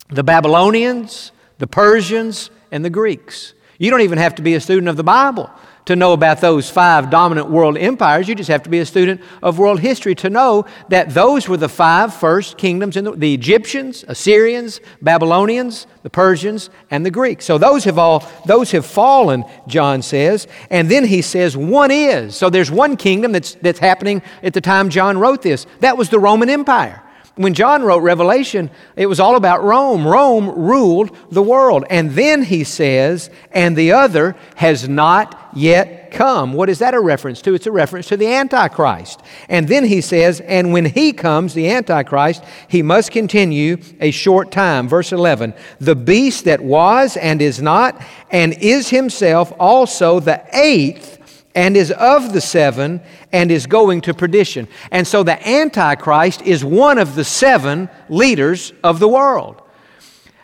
the 0.07 0.23
Babylonians, 0.23 1.33
the 1.57 1.67
Persians, 1.67 2.51
and 2.71 2.85
the 2.85 2.89
Greeks. 2.89 3.53
You 3.77 3.91
don't 3.91 4.01
even 4.01 4.17
have 4.17 4.35
to 4.35 4.41
be 4.41 4.55
a 4.55 4.61
student 4.61 4.88
of 4.88 4.97
the 4.97 5.03
Bible 5.03 5.49
to 5.85 5.95
know 5.95 6.13
about 6.13 6.41
those 6.41 6.69
five 6.69 7.09
dominant 7.09 7.49
world 7.49 7.77
empires. 7.77 8.27
You 8.27 8.35
just 8.35 8.49
have 8.49 8.63
to 8.63 8.69
be 8.69 8.79
a 8.79 8.85
student 8.85 9.21
of 9.41 9.59
world 9.59 9.79
history 9.79 10.15
to 10.15 10.29
know 10.29 10.65
that 10.89 11.13
those 11.13 11.47
were 11.47 11.57
the 11.57 11.69
five 11.69 12.13
first 12.13 12.57
kingdoms 12.57 12.97
in 12.97 13.05
the, 13.05 13.11
the 13.11 13.33
Egyptians, 13.33 14.03
Assyrians, 14.07 14.79
Babylonians, 15.01 15.85
the 16.03 16.09
Persians, 16.09 16.69
and 16.89 17.05
the 17.05 17.11
Greeks. 17.11 17.45
So 17.45 17.57
those 17.57 17.83
have 17.83 17.99
all 17.99 18.27
those 18.45 18.71
have 18.71 18.85
fallen, 18.85 19.45
John 19.67 20.01
says. 20.01 20.47
And 20.69 20.89
then 20.89 21.05
he 21.05 21.21
says 21.21 21.55
one 21.55 21.91
is. 21.91 22.35
So 22.35 22.49
there's 22.49 22.71
one 22.71 22.97
kingdom 22.97 23.31
that's 23.31 23.53
that's 23.55 23.79
happening 23.79 24.21
at 24.41 24.53
the 24.53 24.61
time 24.61 24.89
John 24.89 25.17
wrote 25.17 25.41
this. 25.41 25.67
That 25.81 25.97
was 25.97 26.09
the 26.09 26.19
Roman 26.19 26.49
Empire. 26.49 27.03
When 27.35 27.53
John 27.53 27.83
wrote 27.83 27.99
Revelation, 27.99 28.69
it 28.95 29.07
was 29.07 29.19
all 29.19 29.35
about 29.35 29.61
Rome. 29.61 30.07
Rome 30.07 30.49
ruled 30.49 31.15
the 31.29 31.43
world. 31.43 31.83
And 31.89 32.11
then 32.11 32.43
he 32.43 32.63
says, 32.63 33.29
and 33.51 33.75
the 33.75 33.91
other 33.91 34.37
has 34.55 34.87
not 34.87 35.51
yet 35.53 36.11
come. 36.11 36.53
What 36.53 36.69
is 36.69 36.79
that 36.79 36.93
a 36.93 36.99
reference 36.99 37.41
to? 37.41 37.53
It's 37.53 37.67
a 37.67 37.73
reference 37.73 38.07
to 38.07 38.17
the 38.17 38.33
Antichrist. 38.33 39.21
And 39.49 39.67
then 39.67 39.83
he 39.83 39.99
says, 39.99 40.39
and 40.39 40.71
when 40.71 40.85
he 40.85 41.11
comes, 41.11 41.53
the 41.53 41.69
Antichrist, 41.69 42.41
he 42.69 42.81
must 42.81 43.11
continue 43.11 43.77
a 43.99 44.11
short 44.11 44.49
time. 44.49 44.87
Verse 44.87 45.11
11 45.11 45.53
The 45.79 45.95
beast 45.95 46.45
that 46.45 46.61
was 46.61 47.17
and 47.17 47.41
is 47.41 47.61
not, 47.61 48.01
and 48.31 48.53
is 48.53 48.89
himself 48.89 49.51
also 49.59 50.21
the 50.21 50.41
eighth 50.53 51.14
and 51.55 51.77
is 51.77 51.91
of 51.91 52.33
the 52.33 52.41
seven 52.41 53.01
and 53.31 53.49
is 53.49 53.65
going 53.65 54.01
to 54.01 54.13
perdition. 54.13 54.67
And 54.91 55.07
so 55.07 55.23
the 55.23 55.47
Antichrist 55.47 56.41
is 56.41 56.63
one 56.63 56.97
of 56.97 57.15
the 57.15 57.23
seven 57.23 57.89
leaders 58.09 58.73
of 58.83 58.99
the 58.99 59.07
world. 59.07 59.61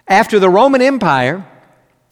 After 0.08 0.40
the 0.40 0.50
Roman 0.50 0.82
Empire, 0.82 1.46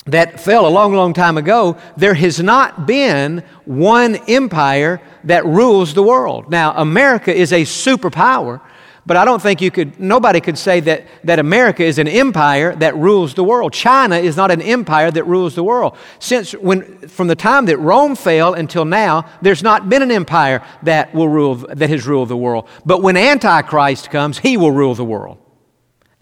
that 0.06 0.40
fell 0.40 0.68
a 0.68 0.70
long, 0.70 0.94
long 0.94 1.14
time 1.14 1.38
ago, 1.38 1.78
there 1.96 2.14
has 2.14 2.40
not 2.40 2.88
been 2.88 3.44
one 3.66 4.16
empire 4.28 5.02
that 5.24 5.46
rules 5.46 5.94
the 5.94 6.04
world. 6.04 6.50
Now, 6.50 6.74
America 6.76 7.34
is 7.34 7.54
a 7.54 7.62
superpower, 7.62 8.62
but 9.06 9.18
I 9.18 9.26
don't 9.26 9.42
think 9.42 9.62
you 9.62 9.72
could, 9.72 10.00
nobody 10.00 10.40
could 10.40 10.58
say 10.58 10.80
that, 10.82 11.08
that 11.24 11.40
America 11.40 11.84
is 11.84 11.98
an 11.98 12.08
empire 12.08 12.76
that 12.76 12.96
rules 12.96 13.34
the 13.34 13.44
world. 13.44 13.74
China 13.74 14.18
is 14.18 14.36
not 14.36 14.52
an 14.52 14.62
empire 14.62 15.10
that 15.12 15.24
rules 15.24 15.56
the 15.56 15.64
world. 15.64 15.98
Since 16.20 16.52
when, 16.54 17.08
from 17.08 17.28
the 17.28 17.36
time 17.36 17.66
that 17.66 17.78
Rome 17.78 18.16
fell 18.16 18.54
until 18.54 18.86
now, 18.86 19.26
there's 19.42 19.64
not 19.64 19.90
been 19.90 20.02
an 20.02 20.12
empire 20.12 20.64
that 20.84 21.14
will 21.14 21.30
rule, 21.30 21.56
that 21.56 21.90
has 21.90 22.06
ruled 22.06 22.30
the 22.30 22.38
world. 22.38 22.68
But 22.86 23.02
when 23.02 23.18
Antichrist 23.18 24.12
comes, 24.12 24.40
he 24.40 24.58
will 24.58 24.72
rule 24.72 24.96
the 24.96 25.06
world. 25.06 25.38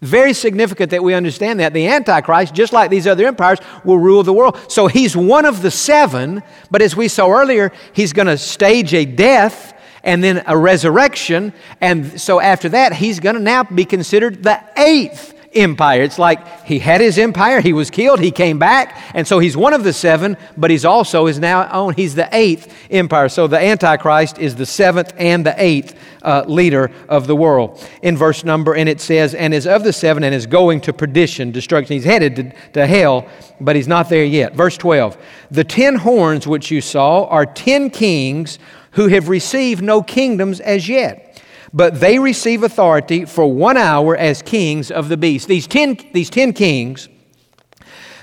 Very 0.02 0.34
significant 0.34 0.92
that 0.92 1.04
we 1.04 1.16
understand 1.16 1.60
that. 1.60 1.74
The 1.74 1.88
Antichrist, 1.88 2.54
just 2.54 2.72
like 2.72 2.92
these 2.92 3.08
other 3.08 3.26
empires, 3.26 3.58
will 3.84 3.98
rule 3.98 4.22
the 4.22 4.34
world. 4.34 4.60
So 4.72 4.86
he's 4.86 5.18
one 5.18 5.46
of 5.46 5.64
the 5.64 5.72
seven, 5.72 6.44
but 6.70 6.84
as 6.84 6.96
we 6.96 7.08
saw 7.08 7.32
earlier, 7.32 7.72
he's 7.94 8.14
going 8.14 8.28
to 8.28 8.38
stage 8.38 8.94
a 8.94 9.06
death 9.06 9.74
and 10.04 10.24
then 10.24 10.44
a 10.46 10.58
resurrection. 10.58 11.54
And 11.82 12.20
so 12.20 12.40
after 12.40 12.70
that, 12.70 12.94
he's 12.94 13.20
going 13.20 13.36
to 13.36 13.42
now 13.42 13.64
be 13.64 13.86
considered 13.86 14.44
the 14.44 14.62
eighth 14.78 15.34
empire. 15.58 16.02
It's 16.02 16.20
like 16.20 16.66
he 16.66 16.80
had 16.80 17.02
his 17.02 17.18
empire, 17.18 17.62
he 17.62 17.74
was 17.74 17.90
killed, 17.90 18.20
he 18.20 18.32
came 18.32 18.60
back, 18.60 18.98
and 19.14 19.28
so 19.28 19.40
he's 19.40 19.58
one 19.58 19.74
of 19.74 19.84
the 19.84 19.94
seven, 19.94 20.38
but 20.56 20.72
he's 20.72 20.86
also 20.86 21.28
is 21.28 21.40
now 21.40 21.68
on, 21.68 21.94
he's 21.94 22.16
the 22.16 22.30
eighth 22.32 22.74
empire. 22.92 23.30
So 23.30 23.48
the 23.48 23.60
Antichrist 23.60 24.38
is 24.38 24.56
the 24.56 24.66
seventh 24.66 25.14
and 25.18 25.46
the 25.46 25.56
eighth 25.58 25.96
uh, 26.22 26.44
leader 26.48 26.92
of 27.08 27.28
the 27.28 27.36
world. 27.36 27.84
In 28.02 28.18
verse 28.18 28.44
number, 28.44 28.76
and 28.76 28.90
it 28.90 29.02
says, 29.02 29.34
and 29.34 29.54
is 29.54 29.68
of 29.68 29.84
the 29.84 29.94
seven 29.94 30.24
and 30.24 30.34
is 30.34 30.46
going 30.46 30.82
to 30.82 30.94
perdition, 30.94 31.52
destruction. 31.52 31.94
He's 31.94 32.04
headed 32.04 32.36
to, 32.36 32.52
to 32.74 32.88
hell, 32.88 33.28
but 33.60 33.76
he's 33.76 33.88
not 33.88 34.10
there 34.10 34.26
yet. 34.26 34.54
Verse 34.54 34.78
12, 34.78 35.18
the 35.52 35.64
ten 35.64 35.96
horns 35.96 36.48
which 36.48 36.72
you 36.72 36.82
saw 36.82 37.26
are 37.28 37.46
ten 37.46 37.90
kings 37.90 38.60
who 38.92 39.08
have 39.08 39.30
received 39.30 39.84
no 39.84 40.02
kingdoms 40.02 40.60
as 40.60 40.88
yet. 40.88 41.42
But 41.74 42.00
they 42.00 42.18
receive 42.20 42.64
authority 42.64 43.26
for 43.26 43.52
one 43.52 43.78
hour 43.78 44.16
as 44.16 44.42
kings 44.42 44.90
of 44.90 45.10
the 45.10 45.18
beast. 45.18 45.48
These 45.48 45.68
ten, 45.68 45.98
these 46.14 46.30
ten 46.30 46.54
kings 46.54 47.10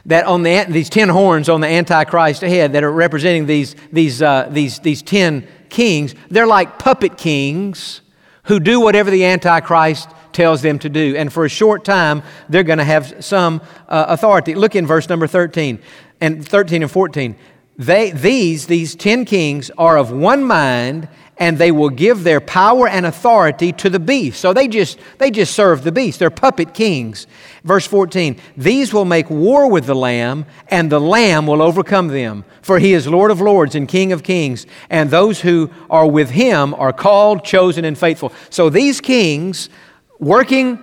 that 0.06 0.24
on 0.26 0.42
the, 0.42 0.64
these 0.68 0.90
ten 0.90 1.08
horns 1.08 1.48
on 1.48 1.60
the 1.60 1.68
Antichrist 1.68 2.42
head 2.42 2.72
that 2.72 2.84
are 2.84 2.92
representing 2.92 3.46
these, 3.46 3.76
these, 3.92 4.22
uh, 4.22 4.48
these, 4.50 4.78
these 4.80 5.02
ten 5.02 5.46
kings, 5.68 6.14
they're 6.30 6.46
like 6.46 6.78
puppet 6.78 7.16
kings 7.16 8.00
who 8.44 8.60
do 8.60 8.80
whatever 8.80 9.10
the 9.10 9.24
Antichrist 9.24 10.08
tells 10.32 10.60
them 10.62 10.78
to 10.80 10.88
do. 10.88 11.16
And 11.16 11.32
for 11.32 11.44
a 11.44 11.48
short 11.48 11.84
time, 11.84 12.22
they're 12.48 12.64
going 12.64 12.78
to 12.78 12.84
have 12.84 13.24
some 13.24 13.62
uh, 13.88 14.06
authority. 14.08 14.54
Look 14.54 14.76
in 14.76 14.86
verse 14.86 15.08
number 15.08 15.26
13 15.26 15.78
and 16.20 16.46
13 16.46 16.82
and 16.82 16.90
14. 16.90 17.36
They, 17.76 18.10
these, 18.10 18.66
these 18.66 18.94
ten 18.94 19.24
kings, 19.24 19.70
are 19.76 19.98
of 19.98 20.12
one 20.12 20.44
mind, 20.44 21.08
and 21.36 21.58
they 21.58 21.72
will 21.72 21.90
give 21.90 22.22
their 22.22 22.40
power 22.40 22.86
and 22.86 23.04
authority 23.04 23.72
to 23.72 23.90
the 23.90 23.98
beast. 23.98 24.40
So 24.40 24.52
they 24.52 24.68
just, 24.68 24.98
they 25.18 25.30
just 25.30 25.54
serve 25.54 25.82
the 25.82 25.90
beast. 25.90 26.20
They're 26.20 26.30
puppet 26.30 26.74
kings. 26.74 27.26
Verse 27.64 27.86
14 27.86 28.40
These 28.56 28.92
will 28.92 29.04
make 29.04 29.28
war 29.30 29.68
with 29.68 29.86
the 29.86 29.94
Lamb, 29.94 30.46
and 30.68 30.90
the 30.90 31.00
Lamb 31.00 31.46
will 31.46 31.62
overcome 31.62 32.08
them. 32.08 32.44
For 32.62 32.78
he 32.78 32.92
is 32.94 33.08
Lord 33.08 33.30
of 33.30 33.40
lords 33.40 33.74
and 33.74 33.88
King 33.88 34.12
of 34.12 34.22
kings, 34.22 34.66
and 34.88 35.10
those 35.10 35.40
who 35.40 35.70
are 35.90 36.06
with 36.06 36.30
him 36.30 36.74
are 36.74 36.92
called, 36.92 37.44
chosen, 37.44 37.84
and 37.84 37.98
faithful. 37.98 38.32
So 38.50 38.70
these 38.70 39.00
kings, 39.00 39.68
working 40.20 40.82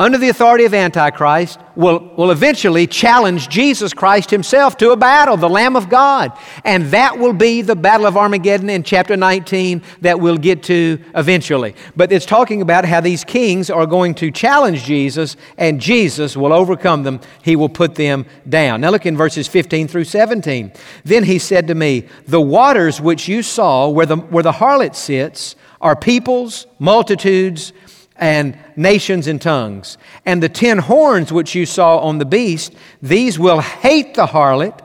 under 0.00 0.16
the 0.16 0.30
authority 0.30 0.64
of 0.64 0.72
Antichrist, 0.72 1.60
will, 1.76 1.98
will 2.16 2.30
eventually 2.30 2.86
challenge 2.86 3.50
Jesus 3.50 3.92
Christ 3.92 4.30
himself 4.30 4.78
to 4.78 4.92
a 4.92 4.96
battle, 4.96 5.36
the 5.36 5.46
Lamb 5.46 5.76
of 5.76 5.90
God. 5.90 6.32
And 6.64 6.86
that 6.86 7.18
will 7.18 7.34
be 7.34 7.60
the 7.60 7.76
Battle 7.76 8.06
of 8.06 8.16
Armageddon 8.16 8.70
in 8.70 8.82
chapter 8.82 9.14
19 9.14 9.82
that 10.00 10.18
we'll 10.18 10.38
get 10.38 10.62
to 10.64 10.98
eventually. 11.14 11.74
But 11.96 12.12
it's 12.12 12.24
talking 12.24 12.62
about 12.62 12.86
how 12.86 13.02
these 13.02 13.24
kings 13.24 13.68
are 13.68 13.84
going 13.84 14.14
to 14.16 14.30
challenge 14.30 14.84
Jesus, 14.84 15.36
and 15.58 15.78
Jesus 15.78 16.34
will 16.34 16.54
overcome 16.54 17.02
them. 17.02 17.20
He 17.42 17.54
will 17.54 17.68
put 17.68 17.96
them 17.96 18.24
down. 18.48 18.80
Now 18.80 18.88
look 18.88 19.04
in 19.04 19.18
verses 19.18 19.48
15 19.48 19.86
through 19.86 20.04
17. 20.04 20.72
Then 21.04 21.24
he 21.24 21.38
said 21.38 21.66
to 21.68 21.74
me, 21.74 22.08
The 22.26 22.40
waters 22.40 23.02
which 23.02 23.28
you 23.28 23.42
saw 23.42 23.90
where 23.90 24.06
the, 24.06 24.16
where 24.16 24.42
the 24.42 24.52
harlot 24.52 24.94
sits 24.94 25.56
are 25.82 25.94
peoples, 25.94 26.66
multitudes, 26.78 27.74
and 28.20 28.56
nations 28.76 29.26
and 29.26 29.42
tongues. 29.42 29.98
And 30.24 30.40
the 30.42 30.48
ten 30.48 30.78
horns 30.78 31.32
which 31.32 31.54
you 31.54 31.66
saw 31.66 31.98
on 31.98 32.18
the 32.18 32.24
beast, 32.24 32.74
these 33.02 33.38
will 33.38 33.60
hate 33.60 34.14
the 34.14 34.26
harlot, 34.26 34.78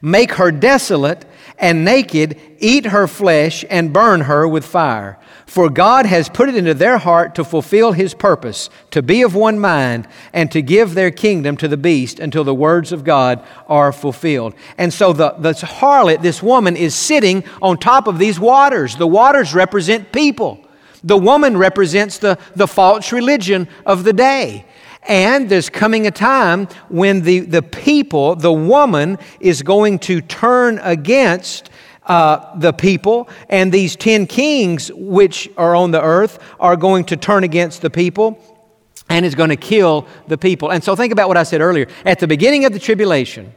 make 0.00 0.32
her 0.32 0.50
desolate 0.50 1.26
and 1.58 1.84
naked, 1.84 2.40
eat 2.58 2.86
her 2.86 3.06
flesh, 3.06 3.66
and 3.68 3.92
burn 3.92 4.22
her 4.22 4.48
with 4.48 4.64
fire. 4.64 5.18
For 5.44 5.68
God 5.68 6.06
has 6.06 6.28
put 6.28 6.48
it 6.48 6.54
into 6.54 6.72
their 6.72 6.96
heart 6.96 7.34
to 7.34 7.44
fulfill 7.44 7.92
his 7.92 8.14
purpose, 8.14 8.70
to 8.92 9.02
be 9.02 9.22
of 9.22 9.34
one 9.34 9.58
mind, 9.58 10.06
and 10.32 10.50
to 10.52 10.62
give 10.62 10.94
their 10.94 11.10
kingdom 11.10 11.56
to 11.58 11.68
the 11.68 11.76
beast 11.76 12.20
until 12.20 12.44
the 12.44 12.54
words 12.54 12.92
of 12.92 13.04
God 13.04 13.44
are 13.66 13.92
fulfilled. 13.92 14.54
And 14.78 14.92
so 14.92 15.12
the, 15.12 15.32
the 15.32 15.52
harlot, 15.52 16.22
this 16.22 16.42
woman, 16.42 16.76
is 16.76 16.94
sitting 16.94 17.44
on 17.60 17.76
top 17.76 18.06
of 18.06 18.18
these 18.18 18.40
waters. 18.40 18.96
The 18.96 19.06
waters 19.06 19.52
represent 19.52 20.12
people. 20.12 20.64
The 21.02 21.16
woman 21.16 21.56
represents 21.56 22.18
the, 22.18 22.38
the 22.56 22.66
false 22.66 23.12
religion 23.12 23.68
of 23.86 24.04
the 24.04 24.12
day. 24.12 24.64
And 25.02 25.48
there's 25.48 25.70
coming 25.70 26.06
a 26.06 26.10
time 26.10 26.68
when 26.88 27.22
the, 27.22 27.40
the 27.40 27.62
people, 27.62 28.36
the 28.36 28.52
woman, 28.52 29.18
is 29.40 29.62
going 29.62 29.98
to 30.00 30.20
turn 30.20 30.78
against 30.82 31.70
uh, 32.06 32.58
the 32.58 32.72
people, 32.72 33.28
and 33.48 33.72
these 33.72 33.96
ten 33.96 34.26
kings 34.26 34.90
which 34.92 35.48
are 35.56 35.74
on 35.74 35.90
the 35.90 36.02
earth 36.02 36.38
are 36.58 36.76
going 36.76 37.04
to 37.04 37.16
turn 37.16 37.44
against 37.44 37.82
the 37.82 37.90
people 37.90 38.38
and 39.08 39.24
is 39.24 39.34
going 39.34 39.50
to 39.50 39.56
kill 39.56 40.06
the 40.26 40.36
people. 40.36 40.70
And 40.70 40.82
so 40.82 40.96
think 40.96 41.12
about 41.12 41.28
what 41.28 41.36
I 41.36 41.44
said 41.44 41.60
earlier. 41.60 41.86
At 42.04 42.18
the 42.18 42.26
beginning 42.26 42.64
of 42.64 42.72
the 42.72 42.78
tribulation, 42.78 43.52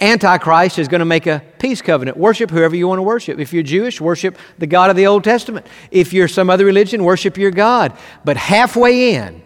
Antichrist 0.00 0.78
is 0.78 0.86
going 0.86 1.00
to 1.00 1.04
make 1.04 1.26
a 1.26 1.42
peace 1.58 1.82
covenant. 1.82 2.16
Worship 2.16 2.50
whoever 2.50 2.76
you 2.76 2.86
want 2.86 2.98
to 2.98 3.02
worship. 3.02 3.40
If 3.40 3.52
you're 3.52 3.64
Jewish, 3.64 4.00
worship 4.00 4.38
the 4.58 4.66
God 4.66 4.90
of 4.90 4.96
the 4.96 5.06
Old 5.06 5.24
Testament. 5.24 5.66
If 5.90 6.12
you're 6.12 6.28
some 6.28 6.50
other 6.50 6.64
religion, 6.64 7.02
worship 7.02 7.36
your 7.36 7.50
God. 7.50 7.96
But 8.24 8.36
halfway 8.36 9.14
in, 9.14 9.42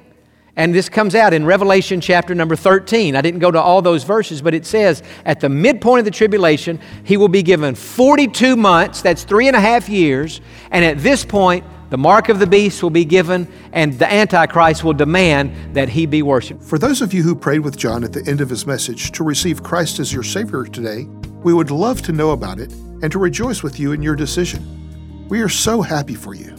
and 0.54 0.74
this 0.74 0.90
comes 0.90 1.14
out 1.14 1.32
in 1.32 1.46
Revelation 1.46 2.02
chapter 2.02 2.34
number 2.34 2.54
13. 2.54 3.16
I 3.16 3.22
didn't 3.22 3.40
go 3.40 3.50
to 3.50 3.60
all 3.60 3.80
those 3.80 4.04
verses, 4.04 4.42
but 4.42 4.52
it 4.52 4.66
says 4.66 5.02
at 5.24 5.40
the 5.40 5.48
midpoint 5.48 6.00
of 6.00 6.04
the 6.04 6.10
tribulation, 6.10 6.78
he 7.04 7.16
will 7.16 7.28
be 7.28 7.42
given 7.42 7.74
42 7.74 8.54
months, 8.54 9.00
that's 9.00 9.24
three 9.24 9.46
and 9.46 9.56
a 9.56 9.60
half 9.60 9.88
years, 9.88 10.42
and 10.70 10.84
at 10.84 10.98
this 10.98 11.24
point, 11.24 11.64
the 11.92 11.98
mark 11.98 12.31
of 12.31 12.38
the 12.38 12.46
beast 12.46 12.83
will 12.83 12.88
be 12.88 13.05
given, 13.05 13.46
and 13.74 13.98
the 13.98 14.11
Antichrist 14.11 14.83
will 14.83 14.94
demand 14.94 15.74
that 15.74 15.90
he 15.90 16.07
be 16.07 16.22
worshiped. 16.22 16.62
For 16.62 16.78
those 16.78 17.02
of 17.02 17.12
you 17.12 17.22
who 17.22 17.35
prayed 17.35 17.59
with 17.59 17.76
John 17.76 18.02
at 18.02 18.14
the 18.14 18.26
end 18.26 18.40
of 18.40 18.48
his 18.48 18.66
message 18.66 19.12
to 19.12 19.22
receive 19.22 19.62
Christ 19.62 19.98
as 19.98 20.11
your 20.11 20.22
Savior 20.22 20.64
today, 20.64 21.05
we 21.42 21.52
would 21.52 21.70
love 21.70 22.00
to 22.02 22.12
know 22.12 22.31
about 22.31 22.59
it 22.59 22.72
and 22.72 23.12
to 23.12 23.18
rejoice 23.18 23.62
with 23.62 23.78
you 23.78 23.92
in 23.92 24.00
your 24.00 24.16
decision. 24.16 25.28
We 25.28 25.42
are 25.42 25.50
so 25.50 25.83
happy 25.83 26.14
for 26.14 26.35
you. 26.35 26.57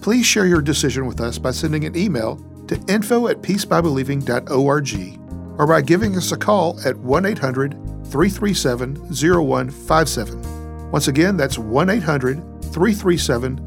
Please 0.00 0.26
share 0.26 0.46
your 0.46 0.62
decision 0.62 1.06
with 1.06 1.20
us 1.20 1.38
by 1.38 1.50
sending 1.50 1.84
an 1.84 1.96
email 1.96 2.36
to 2.68 2.80
info 2.86 3.26
at 3.26 3.42
peacebybelieving.org 3.42 5.58
or 5.58 5.66
by 5.66 5.80
giving 5.80 6.16
us 6.16 6.30
a 6.30 6.36
call 6.36 6.78
at 6.86 6.96
1 6.96 7.26
800 7.26 7.72
337 8.04 8.94
0157. 9.10 10.90
Once 10.92 11.08
again, 11.08 11.36
that's 11.36 11.58
1 11.58 11.90
800 11.90 12.51
337 12.72 13.58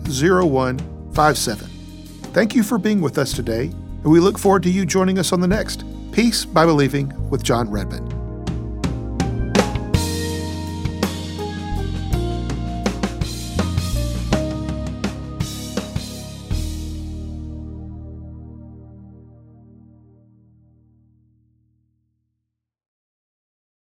0157. 0.49 1.67
Thank 2.33 2.55
you 2.55 2.63
for 2.63 2.77
being 2.77 3.01
with 3.01 3.17
us 3.17 3.33
today, 3.33 3.65
and 3.65 4.05
we 4.05 4.19
look 4.19 4.37
forward 4.37 4.63
to 4.63 4.69
you 4.69 4.85
joining 4.85 5.19
us 5.19 5.31
on 5.31 5.39
the 5.41 5.47
next 5.47 5.83
Peace 6.11 6.45
by 6.45 6.65
Believing 6.65 7.13
with 7.29 7.43
John 7.43 7.69
Redmond. 7.69 8.14